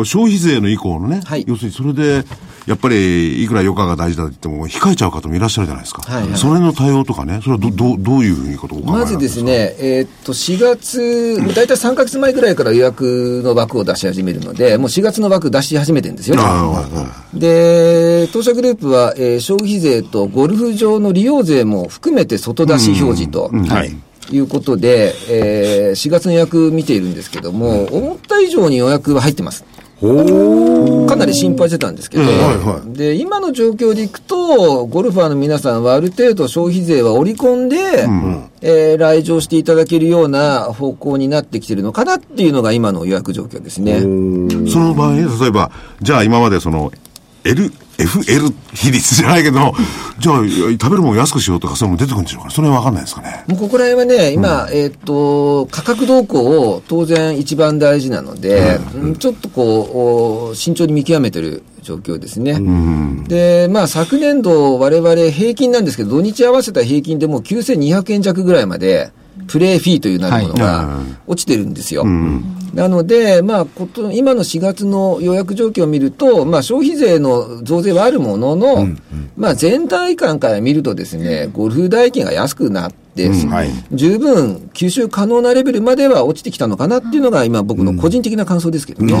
[0.00, 1.44] ー消費税の以降のね、はい。
[1.46, 2.24] 要するにそれで、
[2.66, 6.02] やっぱり、いくら余価が大事だと言っても、控えちゃう方もいらっしゃるじゃないですか。
[6.02, 16.42] はいはいそれの対応とかね、それはど、どう、どういうふうにことをお考えまずですね、えーっと、4月、大体3ヶ月前ぐらいから予約の枠を出し始めるので、もう4月の枠出し始めてるんですよね。
[16.42, 17.02] ああはいは
[17.34, 23.50] いで、当社グループは、えー消費税とゴルフ場の利用税も含めて外出し表示と。
[23.68, 23.94] はい。
[24.30, 29.64] いうことで、えー4月の予約見ているんですけども、思った以上に予約は入ってます。
[30.00, 32.96] かなり心配してたんですけど、はいはい。
[32.96, 37.76] で今の状況でいくと、ゴルファーの皆さんはある程度消費税は織り込んで、
[38.60, 44.00] えー来場していただけるような方向になってきてるのかなっていうのが今の予約状況ですね。
[44.00, 44.06] そ
[44.78, 46.92] の場合ね、例えば、じゃあ今までその、
[47.44, 49.72] L、FL 比率じゃないけど、
[50.18, 52.54] じゃあ食べるもの安くしようとかそういうのも出てくるんでしょうかね。
[52.54, 53.44] それはわかんないですかね。
[53.46, 62.58] もうここら辺はね、今、えーっと、価格動向を当然一番大事なので、うんちょっとこう、お慎重に見極めてる状況ですね。
[63.28, 69.12] で、まあ昨年度我々平均なんですけど、土日合わせた平均でもう9200円弱ぐらいまで、
[69.48, 72.04] プレイフィーというなるものが落ちてるんですよ。
[72.74, 78.88] なので、まあ、こと今の4月の予約状況を見ると、まあ、消費税の増税はあるものの、
[79.36, 83.70] まあ、全体感から見るとですね、ゴルフ代金が安くなって、はい。
[83.92, 89.14] 十分吸収可能なレベルまでは落ちてきたのかなっていうのが今僕の個人的な感想ですけどね。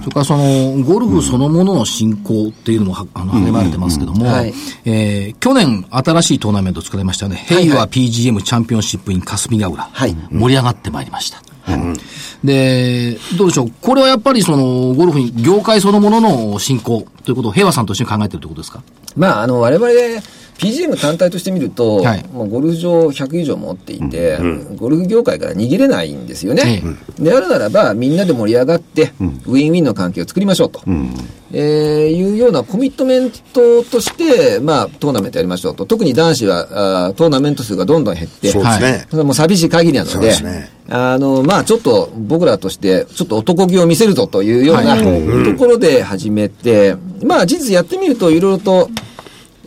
[0.00, 4.52] それからその、ゴルフそのものの進行っていうのもは、あの、励まれてますけども、はい。
[4.84, 7.46] えー去年新しいトーナメントを作りましたよね。
[7.48, 7.64] いはい。
[7.64, 9.88] ヘイワ PGM チャンピオンシップイン霞ヶ浦。
[9.92, 11.40] はい盛り上がってまいりました。
[12.44, 13.72] で、どうでしょう？
[13.80, 18.82] これはやっぱりその、ゴルフに、業界そのものの進行ということを平和さんと一緒に考えてるということですか？
[19.16, 19.90] まあ、あの、我々、
[20.58, 22.24] PGM 単体として見ると、はい。
[22.32, 24.38] もうゴルフ場100以上持っていて、
[24.76, 26.82] ゴルフ業界から逃げれないんですよね。
[27.18, 29.12] であるならば、みんなで盛り上がって、
[29.46, 30.80] ウィンウィンの関係を作りましょうと、
[31.52, 35.86] えーいうようなコミットメントとして、まあ、トーナメントやりましょうと。
[35.86, 39.06] 特に男子は、あートーナメント数がどんどん減って、そうですね。
[39.10, 40.70] それはもう寂しい限りなので、ですね。
[40.88, 45.02] あの、まあちょっと僕らとして、ちょっと男気を見せるぞというような、はい。
[45.44, 48.90] ところで始めて、まあ事実やってみるといろいろと、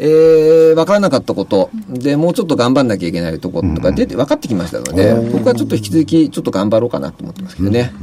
[0.01, 7.93] えー、分からなかったこと、で、もうちょっと頑張んなきゃいけないところとか出て、分かってきましたので、僕はちょっと引き続き、ちょっと頑張ろうかなと思ってますけどね。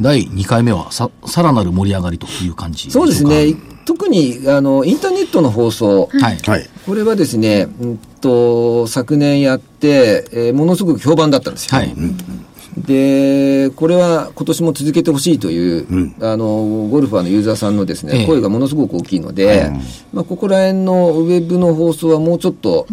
[0.00, 3.54] 第2回目はさ、さらなる盛り上がりという感じそうですね。
[3.84, 6.08] 特に、あの、インターネットの放送。
[6.12, 6.38] はい。
[6.38, 6.68] はい。
[6.86, 11.78] これはですね、うんと、昨年やって、えーものすごく評判だったんですよ。
[11.78, 11.94] はい。
[12.76, 18.26] で、これは今年も続けてほしいという、あの、ゴルファーのユーザーさんのですね、ええ。
[18.26, 19.70] 声がものすごく大きいので、
[20.12, 22.86] まあ、ここら辺のウェブの放送はもうちょっと、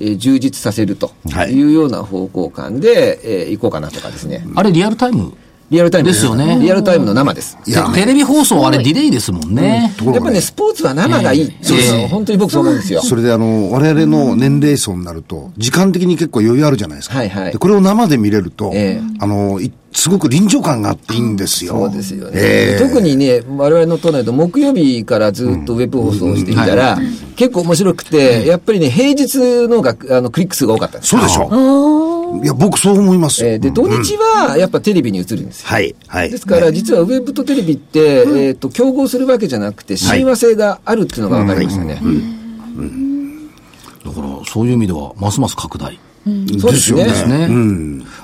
[0.00, 1.52] えー充実させるとはい。
[1.52, 4.44] いうような方向感で、えー行こうかなとかですね。
[4.54, 5.32] あれリアルタイム
[5.72, 6.08] リアルタイム。
[6.08, 6.58] ですよね。
[6.60, 7.56] リアルタイムの生です。
[7.66, 9.90] いやテテレビ放送はあれディレイですもんね。
[10.04, 11.44] やっぱね、スポーツは生がいい。
[11.44, 13.00] っていうの本当に僕そう思うんですよ。
[13.00, 17.16] それであの、我々の年齢層になると、時間的に結構余裕あるじゃないですか。
[17.16, 17.52] はいはい。
[17.52, 19.02] でこれを生で見れると、ええ。
[19.18, 21.72] あの、いすごく臨場感があっていいんですよ。
[21.72, 22.82] そうですよね、ええ。
[22.82, 26.98] 特にね、我々の都内と木曜日からずっとウェブ放送をしていたら、
[27.36, 32.11] 結構面白くて、やっぱりね、平日のがあのクリック数が多かったんですそうでしょ
[32.42, 33.50] いや、僕そう思いますよ。
[33.50, 35.68] えーで、土日はやっぱテレビに映るんですよ。
[35.68, 36.30] はい、はい。
[36.30, 42.00] ですから、実はウェブとテレビって、えっと、競合するわけじゃなくて、親和性があるっていうのが分かりましたね。
[44.04, 45.98] だから、そういう意味では、ますます拡大。
[46.24, 47.04] ですね。
[47.04, 47.48] ですね。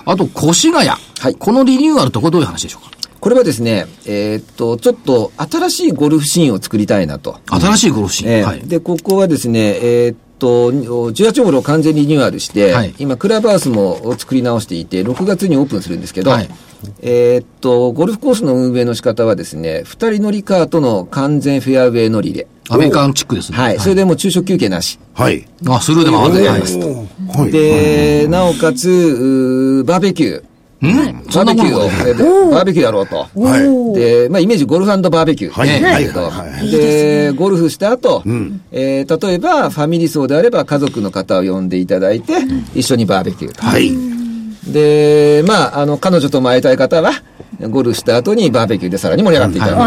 [0.05, 0.89] あと、越谷。
[0.89, 0.97] は
[1.31, 2.91] いこのリニューアルってこれどういう話でしょうか？
[3.19, 7.41] これはですね、えーっと、ちょっと新しいゴルフシーンを作りたいなと。
[7.51, 8.31] 新しいゴルフシーン。
[8.31, 8.61] えーはい。
[8.61, 16.49] で、ここはですね、えーっと、18ホールを完全リニューアルして、はい今、クラブハウスも作り直していて、6月にオープンするんですけど、はい
[17.01, 23.59] えーっと、ゴルフコースの運営の仕方はですね、2人乗りカートの完全フェアウェイ乗りで、アメリカンチックですね。
[23.59, 24.99] はい、それでもう昼食休憩なし。
[25.15, 25.47] はい。
[25.67, 26.79] あ、スルーで回ってはないいです。
[26.79, 27.51] はい。
[27.51, 30.43] で、なおかつ、バーベキュー。
[30.81, 31.25] うん。
[31.31, 33.17] そバーベキューを、バーベキューやろうと。
[33.17, 33.99] はい。
[33.99, 35.53] で、まあ、イメージゴルフバーベキュー。
[35.53, 35.69] はい。
[35.69, 35.81] ね。
[35.83, 36.01] は
[36.63, 36.71] い。
[36.71, 38.23] で、ゴルフした後、
[38.71, 42.35] えー例えばファミリー層であれば家族の方を呼んでいただいて、
[42.75, 43.63] 一緒にバーベキューと。
[43.63, 43.91] はい。
[44.73, 47.13] で、まあ、あの、彼女とも会いたい方は、
[47.71, 49.81] ゴルフした後にバーベキューでさらに盛り上がっていただく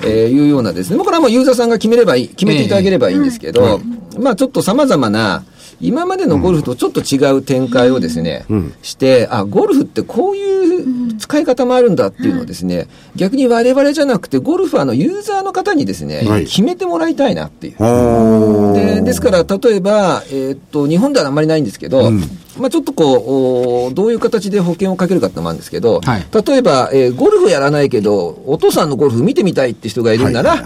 [0.00, 0.98] と、えーいうようなですね。
[0.98, 3.80] これはもうユーザーさんが決めればいい、決めていただければいいんですけど、
[4.18, 5.44] まあちょっと様々な、
[5.80, 8.44] 今までのゴルフとちょっと違う展開をですね、
[8.82, 16.44] して、あ、ゴルフってこういう使い方もあるんだっていうのをですね、逆に我々じゃなくてゴルファーのユーザーの方にですね、はい。
[16.46, 18.74] 決めてもらいたいなっていう。
[18.74, 22.10] でですから、例えば、えーっと、日本ではあんまりないんですけど、
[22.58, 26.26] まあちょっとこう、おどういう形で保険をかけるかってのもあるんですけど、はい。
[26.46, 30.56] 例えば、えーゴルフやらないけど、お父さんのゴルフ見てみたいって人がいるなら、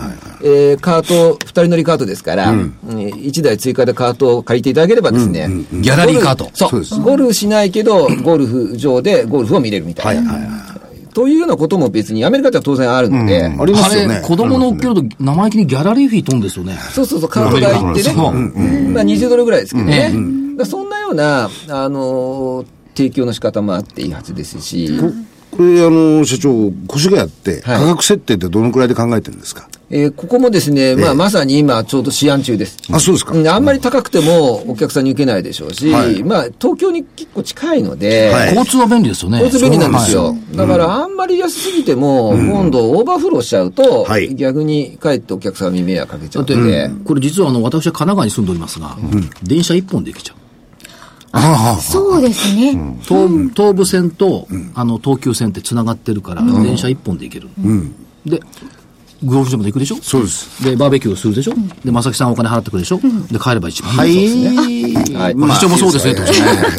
[0.42, 2.74] えーカート、二人乗りカートですから、うん。
[2.84, 6.50] 1台追加でカートを借りていただければですね、ギャラリーカート。
[6.54, 6.70] そう。
[6.70, 7.00] そうです。
[7.00, 10.32] ゴルフしないけど、ゴルフ場でゴルフを見れるみたいな。
[10.32, 10.72] はいはいは
[11.14, 14.16] というようなことも別にアメリカでは当然あるので、ありますよね。
[14.16, 16.76] あれ、子供乗っけると生意気にギャラリーフィー飛んですよね。
[16.90, 20.10] そうそうそう、カート代ってね、そうまあ20ドルぐらいですけどね。
[20.14, 24.90] ええだからそんうな、あのー提供の仕方もあっていいはずですし、
[25.50, 27.78] これ、あの、社長、越谷って、はい。
[27.80, 29.66] 価格設定ってどのくらいで考えてるんですか？
[29.88, 32.76] えーここもですね、まあまさに今ちょうど試案中です。
[32.90, 33.32] あ、そうですか。
[33.32, 36.22] うんあんまり高くてもお客さんに受けないでしょうし、はい。
[36.22, 38.48] まあ東京に結構近いので、はい。
[38.48, 39.38] 交通は便利ですよね。
[39.42, 40.36] 交通便利なんですはよ。
[40.54, 44.34] だからあんまり安すぎても、今度オーバーフローしちゃうと、はい。
[44.34, 48.98] 逆にかえってお客さんに迷惑かけちゃだって、うので、これ実はあの、私は神奈川に住んでおりますが、
[49.42, 50.36] 電車一本で行けちゃう。
[51.34, 52.72] あそうですね。
[53.02, 57.48] 東東武線と、あの、東急線って繋がってるから、電車一本で行ける。
[58.26, 58.40] で、
[59.24, 59.96] ゴルフ場まで行くでしょ？
[60.02, 60.64] そうです。
[60.64, 61.54] で、バーベキューするでしょ？
[61.84, 63.00] で、正木さんお金払ってくるでしょ？
[63.30, 64.92] で、帰れば一番はいい。
[64.92, 65.14] い。
[65.14, 66.32] はいまあ、市長もそうですね、ってこと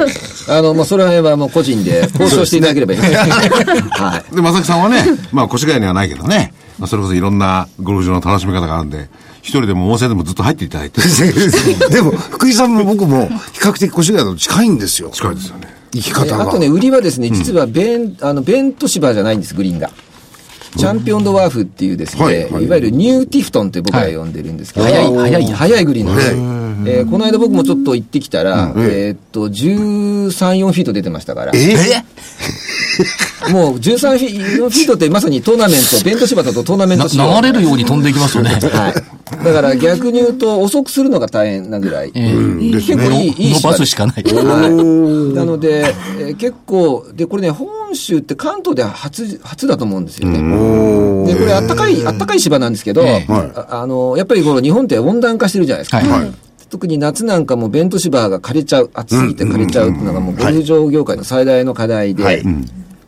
[0.05, 0.57] ですね。
[0.57, 3.13] あの、もうそれはもう個人で交渉していただければいいです。
[3.97, 4.35] はい。
[4.35, 9.09] で、正木さんはね、まあ、越谷にはないけどね、まあ、それこそいろんなゴルフ場の楽しみ方があるんで、
[9.43, 11.01] 一人でも温泉でもずっと入っていただいて。
[11.91, 15.09] でも、福井さんも僕も、比較的越谷と近いんですよ。
[15.09, 15.67] 近いですよね。
[15.91, 16.43] 行き方が。
[16.43, 19.91] あとね、売りはですね、実はベン、あの、ベント芝じゃないんです、グリーンが。
[20.77, 22.65] チャンピオンドワーフっていうですね、はいはい。
[22.65, 24.93] いわゆるニューティフトンって僕ら呼んでるんですけど、はい。
[24.93, 26.31] 早い早い早いグリーンなんです。
[26.31, 26.63] よ。
[26.85, 30.29] えーこの間僕もちょっと行ってきたら、えーっと、13、
[30.65, 32.03] 4フィート出てましたから、え
[33.51, 38.51] もう13フィ4フィートってまさにトーナメント、 ベント芝だとトーナメンなト仕様流れるように飛んでいきますよね。
[38.51, 38.93] はい。
[39.43, 42.11] だから逆に言うと遅くするのが大変なぐらい。
[42.13, 44.23] ええ結構いい、いい伸ばすしかない。
[44.23, 45.35] はい。
[45.35, 50.39] なので、えー結構、で、これね、本州って関東では初、初だと思うんですよね。
[51.27, 55.97] で、これあったかい、あったかい芝なんですけど、ええああの、やっぱりこの日本って温暖化してるじゃないですか。
[55.97, 56.31] はい。
[56.69, 62.43] 特に夏なんかもベント芝が枯れちゃう、暑すぎて枯れちゃうっていうのがもうゴルフ場業界の最大の課題で、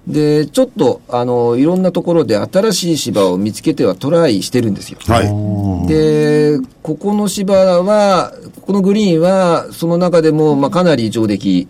[0.08, 4.99] で、ちょっと、あの、いろんなところで新しい芝を見つけてはトライしてるんですよ。
[5.08, 5.88] はい。
[5.88, 11.68] で、ここの芝は、ここのグリーンは、その中でも、まあ、かなり上出来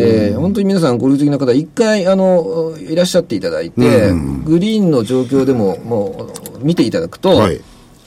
[0.00, 4.12] で、本当に皆さん、ゴルフ好きな方、一回、あの、いらっしゃっていただいて、
[4.44, 6.30] グリーンの状況でも、も
[6.60, 7.60] う、見ていただくと、はい。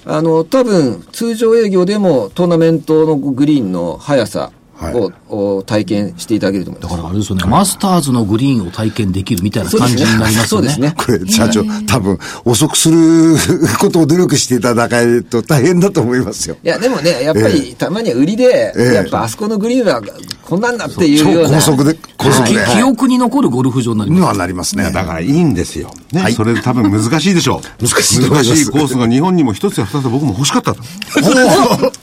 [0.06, 4.52] あの、多分、通常営業でもトーナメントのグリーンの速さ
[4.82, 5.12] を、
[5.58, 6.92] お体験していただけると思います。
[6.92, 10.48] だからあれですよね、マスターズのグリーンを体験できるみたいな感じになりますよね。
[10.48, 10.94] そうですね。
[10.98, 13.36] これ、社長、多分、遅くする
[13.80, 16.58] ことを努力していただかないと大変だと思いますよ。
[16.64, 20.02] いや、でもね、やっぱり、たまには売りで、ええやっぱあそこのグリーンは、
[20.44, 21.62] こんなんだっていうような。
[21.62, 22.66] 超高速で、高速で。
[22.76, 24.20] 記憶に残るゴルフ場になります。
[24.20, 24.92] にはなりますね。
[24.92, 25.92] だからいいんですよ。
[26.12, 26.32] ね。
[26.32, 27.84] それ多分難しいでしょう。
[27.86, 30.84] 難しい難しいコースが日本にも一つや二つ僕も欲しかったと。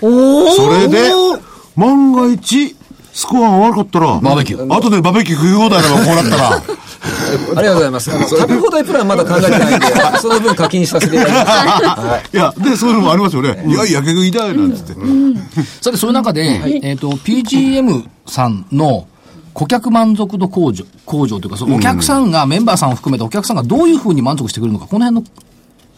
[0.01, 1.11] それで、
[1.77, 2.77] 万が一、
[3.13, 6.63] スコアが悪かったら、バーベキュー後でバーベキュー食い放題だろ、こうなったら。
[7.57, 8.11] ありがとうございます。
[8.11, 9.87] 食べ放題プランまだ考えてないんで、
[10.21, 11.51] その分課金させていただきます。
[12.07, 13.65] はいいや、で、そういうのもありますよね。
[13.67, 14.95] いや、やけ食いだよ、なんつって。
[15.81, 19.07] さて、そういう中で、えっ、と、PGM さんの
[19.55, 25.31] 顧客満足度向上、向上というか、そのお客さんが、メンバーさんを含めてお客さんがどういうふうに満足してくれるのか、この辺の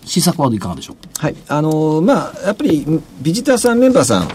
[0.04, 1.18] 施策はいかがでしょう？
[1.18, 1.34] かはい。
[1.48, 2.86] あのーまあ、やっぱり、
[3.20, 4.28] ビジターさん、メンバーさん、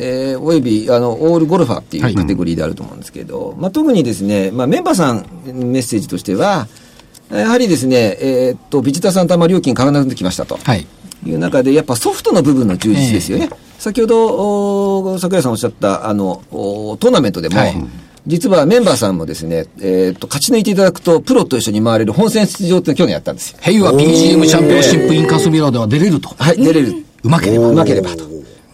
[0.00, 6.66] えーおよび、あの、オールゴルファーっていうカテゴリーであると思うんですけど、まあ、特にですね、まあ、メンバーさん、メッセージとしては、
[7.30, 10.58] やはりですね、えーっと、ビジターさんとあんまり料金変わらなくなってきましたと。
[10.62, 10.86] はい。
[11.26, 13.48] いう中で、やっぱソフトの部分の充実ですよね。
[13.78, 17.74] 先ほど、お桜井さんおっしゃった、あの、おトーナメントでも、はい
[18.26, 23.58] 実はメンバーさんもですね、えーっと、勝ち抜いていただくと、プロと一緒に回れる本戦出場って去年やったんですよ。
[23.60, 26.30] ヘイは PGM チャンピオンシップインカスミラーでは出れると。
[26.38, 27.04] はい、出れる。
[27.22, 28.24] うまければうまければと。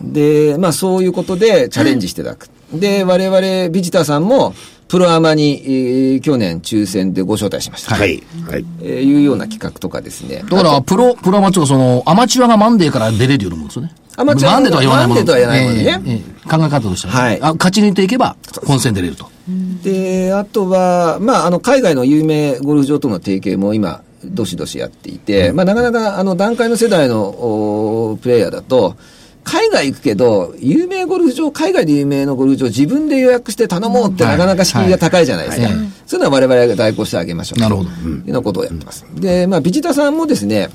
[0.02, 2.48] で、まあそういうことでチャレンジしていただく。
[2.72, 4.54] で、我々ビジターさんも、
[4.88, 7.94] プロアマに、えー去年抽選でご招待しました。
[7.94, 8.22] はい。
[8.48, 8.64] はい。
[8.82, 10.42] えーいうような企画とかですね。
[10.48, 13.92] だから、プロ、プロアマチュア、その、アマチュアがマンデーから出れるようなものですよね。
[14.16, 15.20] アマチュアマンデーとは言わないもの。
[15.20, 18.36] マンデーとは言わないものねええええ考え方としてはね、はいあ勝ち抜いていけば、
[18.66, 19.28] 本戦出れると。
[19.84, 28.96] で、あとは、まあ、あの、海外の有名ゴルフ場との提携も今、どしどしやっていて、まあ、なかなか、あの、段階の世代のおプレイヤーだと、
[29.44, 35.66] 海外行くけど、有名ゴルフ場、海外で有名のゴルフ場、自分で予約して頼もうってはいなかなか敷居が高いじゃないですか。
[35.66, 35.74] はい
[36.10, 37.60] そういうのは我々が代行してあげましょう。
[37.60, 39.06] なるほどというようなことをやってます。
[39.14, 40.68] で、まあ、ビジターさんもですね、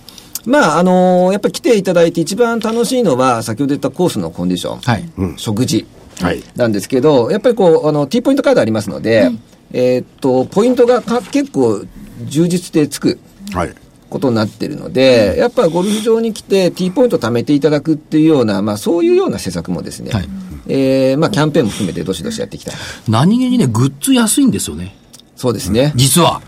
[0.46, 4.80] まあ、あのやっぱり来ていただいて一番楽しいのは、先ほど言ったコースのコンディション。
[4.80, 5.04] はい。
[5.36, 5.86] 食事
[6.22, 9.30] はいなんですけど、やっぱりこう、あの、T ポイントカードありますので、
[9.74, 11.84] えーっと、ポイントがか結構
[12.24, 13.20] 充実でつく
[13.54, 13.74] はい。
[14.10, 20.28] ことになってるので、やっぱゴルフ場に来て T ポイント貯めていただくっていうような、まあそういうような施策もですね、はい
[20.68, 22.76] えーまあキャンペーンも含めてどしどしやっていきたい。
[23.08, 24.96] 何気にね、グッズ安いんですよね。
[25.36, 25.92] そうですね。
[25.96, 26.42] 実は。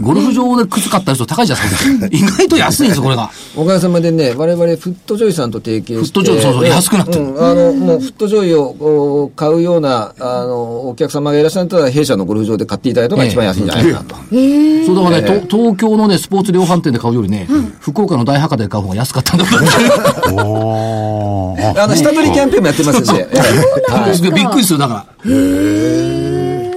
[0.00, 2.06] ゴルフ場で靴買った人高いじゃないですか。
[2.10, 3.30] 意外と安いんですよ、これが。
[3.56, 6.20] おかげさまでね、我々フットジョイさんと提携して。
[6.20, 8.62] フットジョイそうそう安くなってるうんあの、もうフットジョイを
[9.24, 14.16] お買うような、あの、お客様がいらっしゃったら、弊社のゴルフ場で買っていただいたのが一番安いんじゃないかなと。
[14.16, 17.46] そうだからね、と東京のね、スポーツ量販店で買うよりね、
[17.78, 19.50] 福岡の大博多で買う方が安かったんだけ
[20.30, 20.36] ど。
[20.44, 24.30] お ーあの、下取りキャンペーンもやってます んで。
[24.32, 26.21] びっくりする、だから。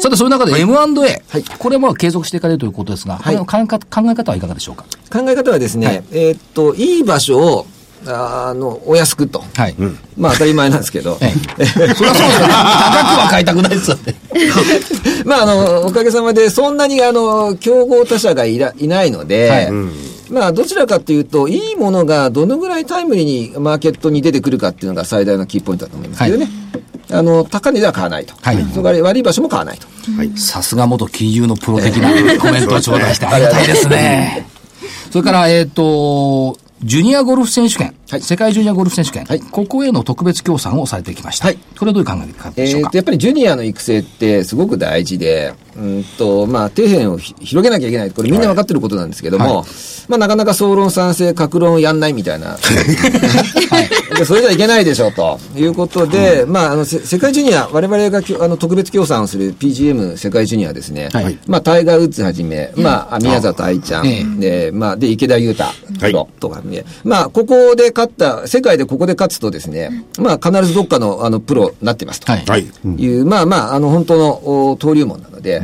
[0.06, 1.22] さて、そういう中で M&A、
[1.58, 4.86] これはまあ継続していかれるということですが、これの考え方考え方はいかがでしょうか？
[5.12, 7.68] 考え方はですね、えーっと、いい場所を、
[8.08, 9.44] あの、お安くと。
[9.56, 9.76] はい。
[10.18, 11.18] まあ当たり前なんですけど。
[11.22, 12.54] ええ、それはそうですよね。
[12.54, 14.16] 高くは買いたくないですよね。
[15.26, 19.72] まああの、おかげさまで、そんなにあの、競合他社がいらいないので、はい
[20.28, 26.50] まあどちらかというと、いいものがどのぐらいタイムリーにマーケットに出てくるかっていうのが最大のキーポイントだと思いますけどね。
[27.12, 28.34] あの、高値では買わないと。
[28.42, 29.88] はいそれから悪い場所も買わないと。
[30.38, 34.48] さすが元金融のプロ的なコメントを頂戴してありがたいですね。
[35.12, 38.22] それから、えっ、と、ジュニアゴルフ選手権、はい。
[38.22, 39.40] 世界ジュニアゴルフ選手権、はい。
[39.40, 41.46] ここへの特別協賛をされてきました。
[41.48, 41.58] はい。
[41.78, 42.88] これはどういう考え方でしょうか？
[42.88, 48.12] えーと、やっぱりジュニアの育成ってすごく大事で、うんと、まあ、底辺をひ広げなきゃいけない。
[48.12, 49.66] これみんな分かってることなんですけども、はい。
[50.08, 52.58] まあ、なかなか総論賛成、格論やんないみたいな。
[54.18, 61.10] でそれじゃいけないでしょう、ということで、まあ、あの、せ世界ジュニア、我々がきょあの特別協賛をする PGM 世界ジュニアですね。
[61.12, 61.38] はい。
[61.48, 65.66] まあ、タイガー・ウッズはじめ、まあ、宮里愛ちゃん、えで、まあ、で、池田裕太
[66.00, 72.32] プロとかね、まあ、ここで勝った、世界でここで勝つとですね、まあ、必ずどっかの、あの、プロになってますと。
[72.32, 72.46] はい。
[72.46, 72.66] はい。
[72.98, 75.64] いう、まあまあ、あの、本当のお登竜門なので、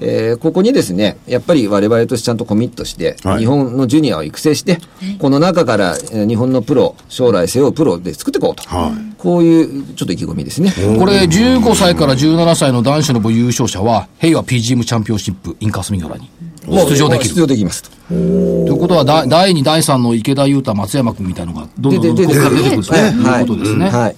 [0.00, 4.78] えーここにですね、やっぱり我々としてちゃんとコミットして、はい日本のジュニアを育成して、
[5.18, 8.62] この中から、えー日本のプロ、将来背負うプロで作っていこうと。
[8.68, 10.72] はいこういう、ちょっと意気込みですね。
[10.98, 16.28] これ、15歳から17歳の男子の部優勝者は、平和 PGM チャンピオンシップインカスミギョラに
[16.68, 17.34] 出場できる。
[17.34, 17.90] 出場できますと。
[18.08, 23.90] ということは、だ第2、第3の池田裕太、松山君みたいなのが、どんどんここから出てくるとはいいうことですね。
[23.90, 24.16] はい。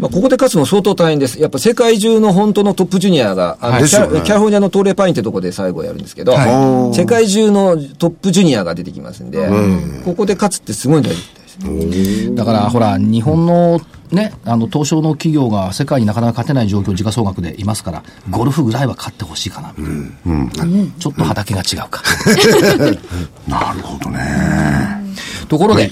[0.00, 1.40] まあ、ここで勝つの相当大変です。
[1.40, 3.84] やっぱ世界中の本当のトップジュニアが、あのはい。
[3.88, 9.48] キャリフォルニアのトーレパインってとこで最後やるんですけど、は世界中のトップジュニアが出てきますんで、
[10.04, 11.22] ここで勝つってすごい大事
[11.58, 12.34] です。
[12.34, 13.80] だから、ほら、日本の
[14.10, 20.86] ね、あの、東証の企業が世界になかなか勝てない状況、時価総額でいますから、ゴルフぐらいは勝ってほしいかな、みたいな。
[20.98, 22.02] ちょっと畑が違うか。
[23.48, 24.20] なるほどね。
[25.48, 25.90] ところで、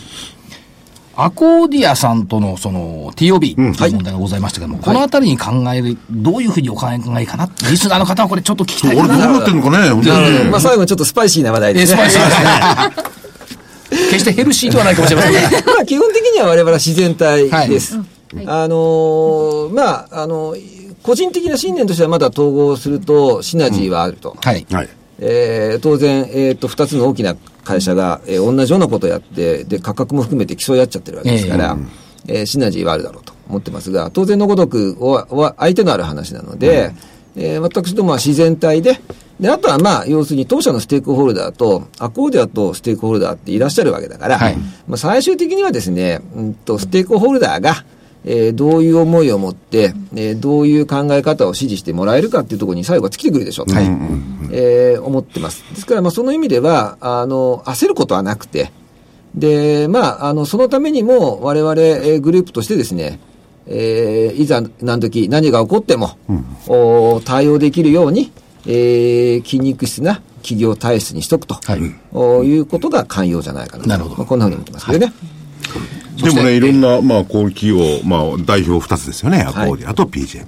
[1.14, 6.88] アコーディアさんとのその TOB という問題がございましたけども、このあたりに考える、どういうふうにお考
[7.18, 9.26] えかな、リスナーの方はこれちょっと聞きたい俺どうな。
[9.32, 11.96] なってんのかね、まあ、最後にちょっとスパイシーな話題ですね。
[11.96, 13.12] スパイシーですね。
[14.10, 15.40] 決してヘルシーではないかもしれませんが。
[15.74, 17.98] まあ基本的には我々は自然体です。
[18.46, 20.56] あのーまあ、あの
[21.02, 24.36] 個人的な信念としてはまだ統合するとシナジーはあると。
[24.40, 24.66] はい。
[24.70, 24.88] はい。
[25.18, 31.76] えー当然、えっ、と、二つの大きな会社が、えー同じようなことをやって、で、価格も含めて競い合っちゃってるわけですから、
[32.26, 36.92] えーシナジーはあるだろうと思ってますが、当然のごとくは、は相手のある話なので、
[37.36, 39.00] えー私どもは自然体で、
[39.42, 44.56] で、あとはまあ、要するに当社のステークホルダーと、アコーディアとステークホルダーっていらっしゃるわけだから、はい。
[44.86, 47.84] まあ、最終的にはですね、うんと、ステークホルダーが、
[48.24, 53.74] えーどういう思いを持って、えーどういう考え方を支持してもらえるかっていうところに最後は尽きてくるでしょうと、
[54.52, 55.64] えー思ってます。
[55.70, 58.70] ですから、まあ、その意味では、あの、焦ることはなくて、
[59.34, 63.18] で、まあ、あの、そのためにも、我々、えーグループとしてですね、
[63.66, 66.10] えーいざ何時何が起こっても、
[66.68, 68.30] お対応できるように、
[68.66, 71.80] えー筋肉質な企業体質にしとくと、はい
[72.12, 73.88] おいうことが寛容じゃないかなと。
[73.88, 75.12] なるほどまあ、こんなふうに思ってますけどね。
[76.22, 79.42] でもね、いろんな、まあ、こういう企業、まあ、代表二つですよね。
[79.42, 80.44] アコーディアと PJ。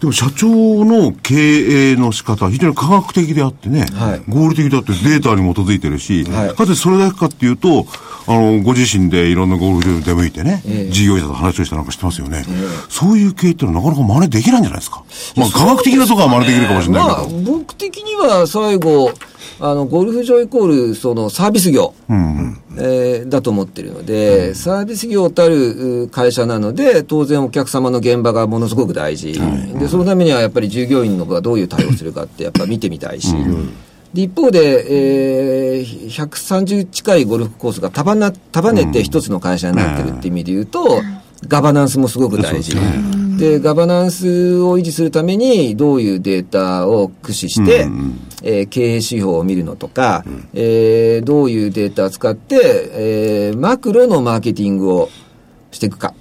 [0.00, 7.86] でも、社長の経営の仕方は非常に科学的であってね、はい合理的だってデータに基づいてるし、はいかつそれだけかっていうと、
[8.28, 12.44] あの、ご自身でいろんなゴルフ場に出向いてね、事業者と話をしたなんかしてますよね。
[12.88, 15.04] そういう経営ってのはなかなか真似できないんじゃないですか。
[15.36, 17.16] まあ、科学的なところは真似できるかもしれないけど。
[17.16, 19.12] まあ、僕的には最後、
[19.58, 21.94] あの、ゴルフ場イコール、その、サービス業、
[22.78, 29.40] えーだと思ってるので、サービス業たるう会社なので、当然お客様の現場がものすごく大事。
[29.78, 33.34] で、そのためにはやっぱり従業員の子がどういう対応するかってやっぱ見てみたいし、
[34.12, 41.02] で一方で、えー、130近いゴルフコースが束な束ねて一つの会社になってるっていう意味で言うと、
[41.48, 42.76] ガバナンスもすごく大事。
[43.38, 47.88] で、ガバナンスを維持するために、どういうデータを駆使して、
[48.42, 50.24] えー経営指標を見るのとか、
[50.54, 52.56] えーどういうデータを使って、
[52.92, 55.08] えーマクロのマーケティングを
[55.72, 56.14] していくか、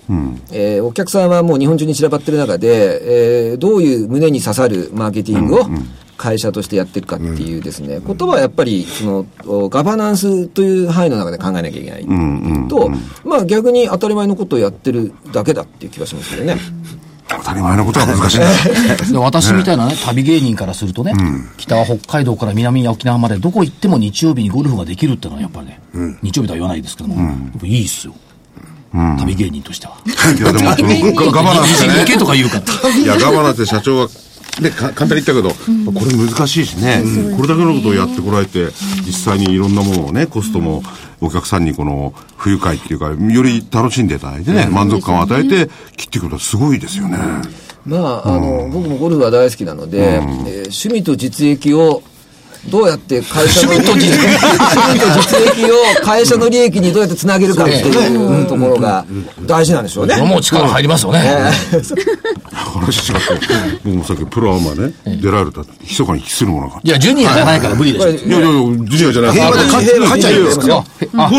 [0.51, 5.65] えーお客さんはもう日本中に散らばってる中で、えーどういう胸に刺さるマーケティングを
[6.17, 12.05] 会社としてやっていくかっていうですね、ことはやっぱりそのおガバナンスという範囲の中で考えなきゃいけない
[12.69, 12.89] と、
[13.25, 16.57] まあ逆に当たり前のことをやってるだけだっていう気がしますけどね。
[17.27, 18.47] 当たり前のことは難しいんだ。
[19.11, 21.13] で私みたいなね、旅芸人からするとね、
[21.57, 25.79] 北は北海道から南に沖縄までどこ行っても日曜日にゴルフができるってのはやっぱりね、
[26.21, 28.13] 日曜日とは言わないですけども、やっぱいいっすよ。
[29.19, 29.97] 旅芸人としては。
[30.05, 31.99] いや、でも、ガガバナンスでね。
[31.99, 32.89] 行けとか言うから。
[32.89, 34.07] いや、ガバナンスで社長は、
[34.61, 37.03] ね、か簡単に言ったけど、これ難しいしね、
[37.35, 38.67] これだけのことをやってこられて、
[39.05, 40.81] 実際にいろんなものをね、コストも、
[41.21, 47.17] お客さんにこの、不愉快っていうか、より楽しんでいただいてね、満足感を与えて、切っていくことはすごいですよね。
[47.85, 52.01] まあ、あの、僕もゴルフは大好きなので、えー趣味と実益を、
[52.69, 59.05] どうやって会社の趣味と実益趣味と実益を会社の利益にどうやってつなげるかっていうところが
[59.45, 60.17] 大事なんでしょうね。
[60.17, 61.19] もう力入りますよね。
[62.53, 63.21] 話違って、
[63.83, 66.79] 僕もさっきプロアマね、出られたって、密かに期するものが。
[66.83, 68.09] いや、ジュニアじゃないから無理でしょ。
[68.09, 70.39] いやいやいや、ジュニアじゃない平和で勝ち勝っちゃいす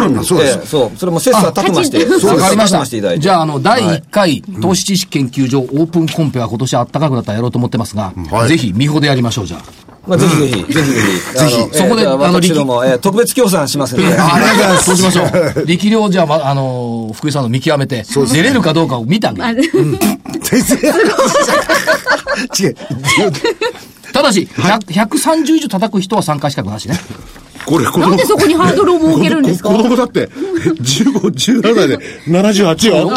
[0.01, 0.66] ルンそうですええ。
[0.66, 3.18] そう、それも切磋琢磨して、わかりました。
[3.18, 9.86] じゃあ、あの、第1回、投資知識研究所オープンコンペは今年暖かくなったらやろうと思ってますが、はいぜひ、美穂でやりましょう、じゃあ。
[10.07, 11.39] まあ、ぜひぜひ、ぜひぜひ。
[11.39, 14.05] ぜひそこであの、あの私ども、えー特別協賛しますんで。
[14.19, 14.85] ありがとうございます。
[14.87, 15.23] そうしましょ
[15.63, 15.67] う。
[15.67, 19.63] 力量じゃあ、まあの、福井さんの見極めて、出れるかどうかを見てあげる。
[20.43, 20.77] 先生。
[22.63, 22.75] 違う。
[24.13, 24.79] ただし、100
[25.09, 26.99] 130以上叩く人は参加資格なしね。
[27.67, 29.71] これ、子供なんでそこにハードルを設けるんですか？
[29.71, 31.21] 子供だって、15、
[31.63, 31.99] 17で
[32.29, 33.11] 78よ。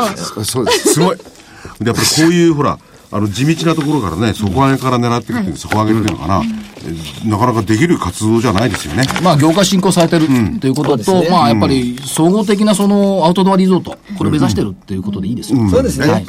[0.44, 0.94] そうです。
[0.94, 1.18] すごい。
[1.18, 2.78] でやっぱりこういう、ほら、
[3.12, 5.54] あの、地道なところからね、底上げから狙っていくってい。
[5.54, 9.04] う、底上げっていうのかな、えなかなかできる活動じゃないですよね。
[9.24, 10.28] まあ、業界振興されてる
[10.60, 15.70] ということと、まあ、やっぱり総合的なそのアウトドアリゾート、これを目指してるっていうことでいいですよ。
[15.70, 16.26] そうですね、はい。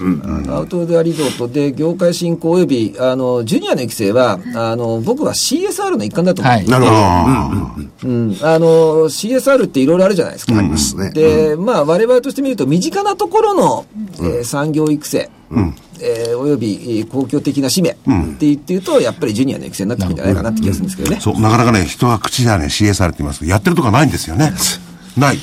[0.49, 6.67] アウトドアリゾートで業界振興及びあのジュニアの育成はあの僕は CSR の一環だと思う、はい。
[6.67, 8.09] なるほど。
[8.09, 8.67] うん、あの
[9.11, 10.57] CSR っていろいろあるじゃないですか。
[10.57, 11.11] ありますね。
[11.11, 13.87] で、まあ我々として見ると身近なところの、
[14.19, 15.31] えー産業育成、
[16.03, 17.99] えーおよびえー公共的な使命って
[18.41, 21.19] 言っていうと、やっぱりジュニアの育成になってくるんじゃないかなって気がするんですけどね。
[21.21, 24.53] そう、なかなかね、人は口ではね、CSR って言いますけど、やってるとこはないんですよね。
[25.17, 25.39] ない。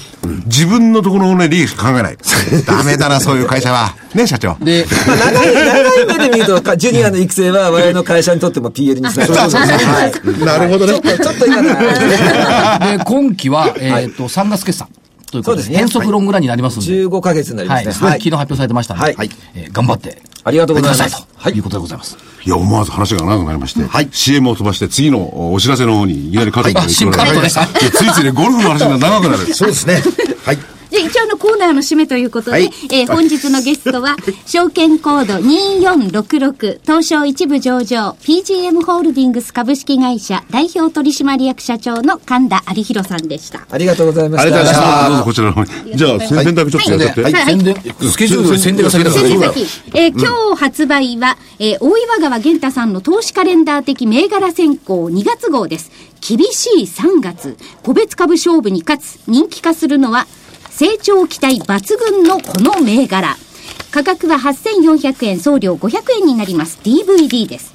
[0.45, 2.17] 自分のところのね、利益考えない。
[2.65, 3.95] ダメだな、そういう会社は。
[4.13, 4.57] ね、社長。
[4.61, 9.51] で、まあ、長い、長い目で見ると、かジュニアの育成は我々の会社にとっても PL につながる。
[9.51, 10.45] はい。
[10.45, 10.93] なるほどね。
[10.93, 11.69] ちょっと、ちょっと今の
[12.97, 14.87] で、今期は、えっと、3月決算。
[15.31, 16.87] ということで、そうですね変則ロングランになりますんで。
[16.87, 17.83] 15ヶ月になりまはい。
[17.83, 17.93] すね。
[17.93, 20.21] それ昨日発表されてましたんで、はいえー頑張って。
[20.43, 22.17] ありがとうございますということでございます。
[22.45, 29.53] いや、思わず話が長くなりまして、CM を飛ばして次のお知らせの方にいきなりカットがあ新カットねいやついついね、ゴルフの話が長くなる。
[29.53, 30.01] そうですね。
[30.45, 30.57] はい。
[30.97, 43.65] じゃあ一応あのコーナーの締めということで、はいえー本日のゲストは、証券コード2466、東証一部上場、PGM ホールディングス株式会社代表取締役社長の神田有弘さんでした。
[43.69, 44.41] ありがとうございました。
[44.43, 45.97] ありがとうございましたどうぞこちらの方に。
[45.97, 47.23] じゃあ、宣伝だけちょっとやっちゃって。
[47.23, 49.23] はい宣伝、スケジュール宣伝が先だから。
[49.93, 55.91] えー今日発売は、えー大岩川源太さんの投資カレンダー的銘柄選考2月号です。
[56.21, 60.27] 厳しい3月、個別株勝負に勝つ、人気化するのは、
[60.77, 63.35] 成長期待抜群のこの銘柄。
[63.89, 66.77] 価格は8400円、送料500円になります。
[66.83, 67.73] DVD です。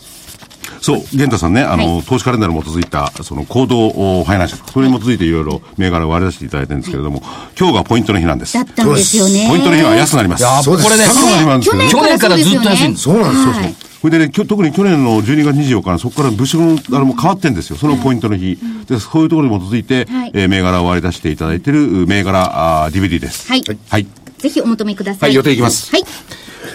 [0.80, 7.24] そう、玄太さんね、あの、はい投資カレンダーに基づいた、その行動ファイナンシャル、それに基づいていろいろ銘柄を割り出していただいてるんですけれども、
[7.58, 8.54] 今日がポイントの日なんです。
[8.54, 9.48] だったんですよね。
[9.48, 10.42] ポイントの日は安くなります。
[10.42, 13.52] いや、これね、去年からずっと安いんですそうなんですよ。
[13.52, 17.76] はいこれでね、特に去年の12月24日からそこから物色のあれも変わってんですよ。
[17.76, 18.58] そのポイントの日。
[18.88, 23.48] で、そういうところに基づいて、はいえー銘柄を割り出していただいている銘柄あー DVD です。
[23.48, 24.06] はいはい。
[24.38, 25.30] ぜひお求めください。
[25.30, 26.04] はい予定いきますはい。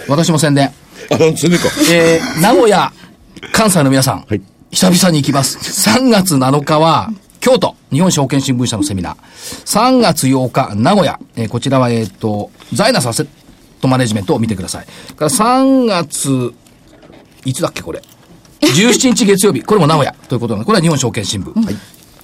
[0.08, 0.68] 私も宣伝。
[1.12, 1.68] あ、それか？
[1.92, 2.94] えー、名古屋、
[3.52, 5.58] 関西の皆さん、はい久々に行きます。
[5.90, 7.10] 3月7日は、
[7.42, 9.16] 京都、日本証券新聞社のセミナー。
[9.66, 11.20] 3月8日、名古屋。
[11.36, 13.28] えーこちらは、えっ、と、ザイナスアセッ
[13.82, 14.86] トマネジメントを見てください。
[15.16, 16.54] から3月、
[17.48, 18.02] いつだっけ、これ
[18.62, 19.62] ？17日月曜日。
[19.62, 21.78] これも名古屋ということなので、これは日本証券新聞。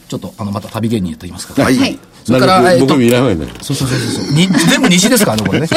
[0.09, 1.63] ちょっと、あの、また旅芸人と言いますか。
[1.63, 1.77] はい。
[1.77, 1.97] はい。
[2.25, 3.21] それから、えっ、と僕、見ない。
[3.61, 4.33] そうそうそうそう。
[4.33, 5.67] に全部西ですからね、これね。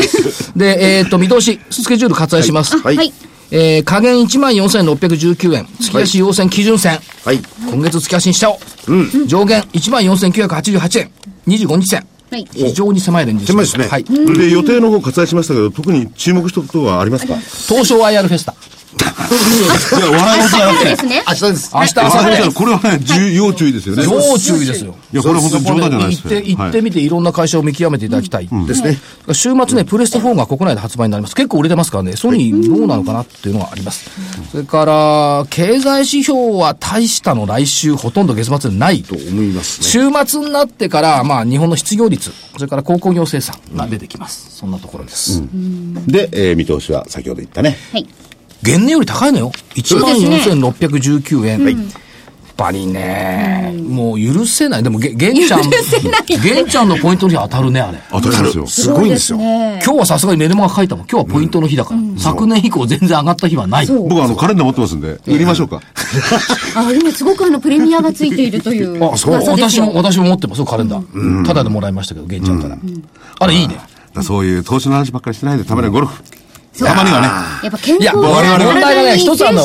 [0.56, 2.76] で、えっ、と、見通し、スケジュール割愛します。
[2.78, 3.12] はいはい。
[3.52, 5.68] えー、加減14,619円。
[5.80, 6.98] 月足要線基準線。
[7.24, 7.40] はい。
[7.70, 9.26] 今月月足にしちゃおう。
[9.26, 11.10] 上限14,988円。
[11.46, 12.06] 25日線。
[12.30, 12.44] はい。
[12.52, 14.04] 非常に狭いレンジ狭いですねはい。
[14.04, 17.34] で予定の方割愛しましたけど、特に注目したことはありますか？
[17.34, 18.54] い東証 IR フェスタ。
[18.96, 20.84] や、笑い事じゃなくて。
[20.90, 21.24] ですね。
[21.26, 21.70] 明日です。
[21.74, 24.04] 明日、明笑い事じゃな後くてこれはね、重要注意ですよね。
[24.04, 24.94] 要注意ですよ。
[25.12, 28.48] いや、これ本当に冗談じゃないです行って、行ってはいみて、いろんな会社を見極めていただきたい。
[28.66, 28.98] ですね。
[29.32, 31.34] 週末ね、プレステ4が国内で発売になります。
[31.34, 34.10] 結構売れてますからね、ソニーどうなのかなっていうのがあります。
[34.50, 39.86] それから、経済指標は大したの来週ほとんど月末でないと思いますね。
[39.86, 44.56] 週末になってから、まあ、日本の失業率、それから鉱工業生産が出てきます。
[44.56, 45.42] そんなところです。
[46.06, 47.76] で、えー見通しは先ほど言ったね。
[47.92, 48.06] はい。
[48.66, 49.52] 原年より高いのよ。
[49.84, 51.64] そうですね14,619円。
[51.64, 51.92] やっ
[52.56, 54.82] ぱりね、もう許せない。
[54.82, 55.60] でも、げ、玄ちゃん、
[56.42, 57.98] 玄ちゃんのポイントの日当たるね、あれ。
[58.10, 58.66] 当たりますよ。
[58.66, 59.38] すごいんですよ。
[59.38, 61.06] ね今日はさすがにメルマガ書いたもん。
[61.06, 62.00] 今日はポイントの日だから。
[62.18, 63.86] 昨年以降全然上がった日はない。
[63.86, 65.82] 僕はあの、カレンダー持ってますんで、売りましょうか。
[66.74, 69.34] あ、今すごくあのプレミアがついているというあ、そう。
[69.34, 71.46] 私も、私も持ってますよ、カレンダー。
[71.46, 72.78] ただでもらいましたけど、玄ちゃんから。
[73.38, 73.78] あれいいね。
[74.22, 76.22] そういう投資の話ばっかりしてないで、たまにはゴルフ。
[76.84, 77.26] たまにはね。
[77.64, 79.64] やっぱ健いや、康我々問題がね、一つあの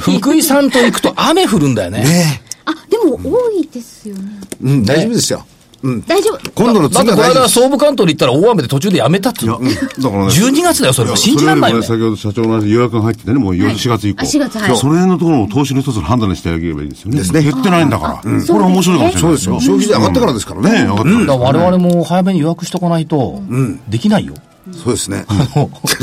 [0.00, 2.42] 福井さんと行くと雨降るんだよね。
[2.64, 4.40] あ、でも多いですよね。
[4.62, 5.46] うん、大丈夫ですよ。
[5.82, 6.02] うん。
[6.02, 6.50] 大丈夫。
[6.50, 7.54] 今度のだってこの間、次は大丈夫です。
[7.54, 9.60] 総武関東に行ったら大雨で途中でやめたっつうの。
[9.60, 10.30] だからね。
[10.30, 11.16] 12月だよ、それは。
[11.16, 14.22] 信じられないよ先ほど社長の話、予約が入っててね、もうはい4月以降。
[14.22, 17.18] あ4月はいその辺のところも投資の一つの判断にしてあげればいいですよね。
[17.18, 18.14] ですね減ってないんだから。
[18.16, 19.60] これは面白いかもしれないそうですよ。
[19.60, 20.70] 消費税上がったからですからね。
[20.70, 23.40] ね上がっただから我々も早めに予約しとかないと、
[23.88, 24.34] できないよ。
[24.72, 25.24] そうですね。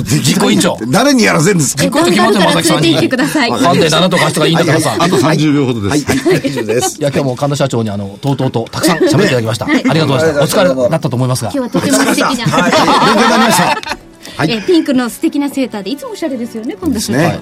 [0.06, 0.78] 実行委員長。
[0.90, 1.84] 誰にやらせるんですか？
[1.84, 4.96] 実行委員長決まってくださいファンで7とか8とかいいんだからさ。
[5.00, 6.06] あと30秒ほどです。
[6.06, 7.04] はい、以上ですい。
[7.04, 9.66] や、今日も神田社長にあの、とうとうとたくさん喋っていただきました。
[9.66, 10.60] ありがとうございました。
[10.62, 11.52] お疲れだったと思いますが。
[11.54, 12.26] 今日はとても素敵な。
[12.26, 13.98] 勉強になりました。
[14.38, 17.40] はいえピンクの素敵なセーターでいつもおしゃれですよね、今度ですね。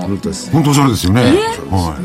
[0.00, 0.48] 本当です。
[0.52, 1.22] 本当おしゃれですよね。
[1.70, 1.96] は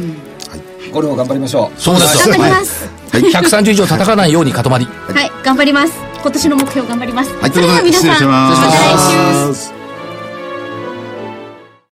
[0.88, 0.92] い。
[0.92, 1.80] ゴルフを頑張りましょう。
[1.80, 2.42] そうですよ頑。
[2.42, 2.90] 張ります。
[3.12, 4.64] 130以上叩かないように塊。
[4.64, 4.88] はい、
[5.44, 6.09] 頑張ります。
[6.22, 7.34] 今年の目標頑張ります。
[7.36, 8.68] はいそれでは皆さん、また
[9.52, 9.79] 来週。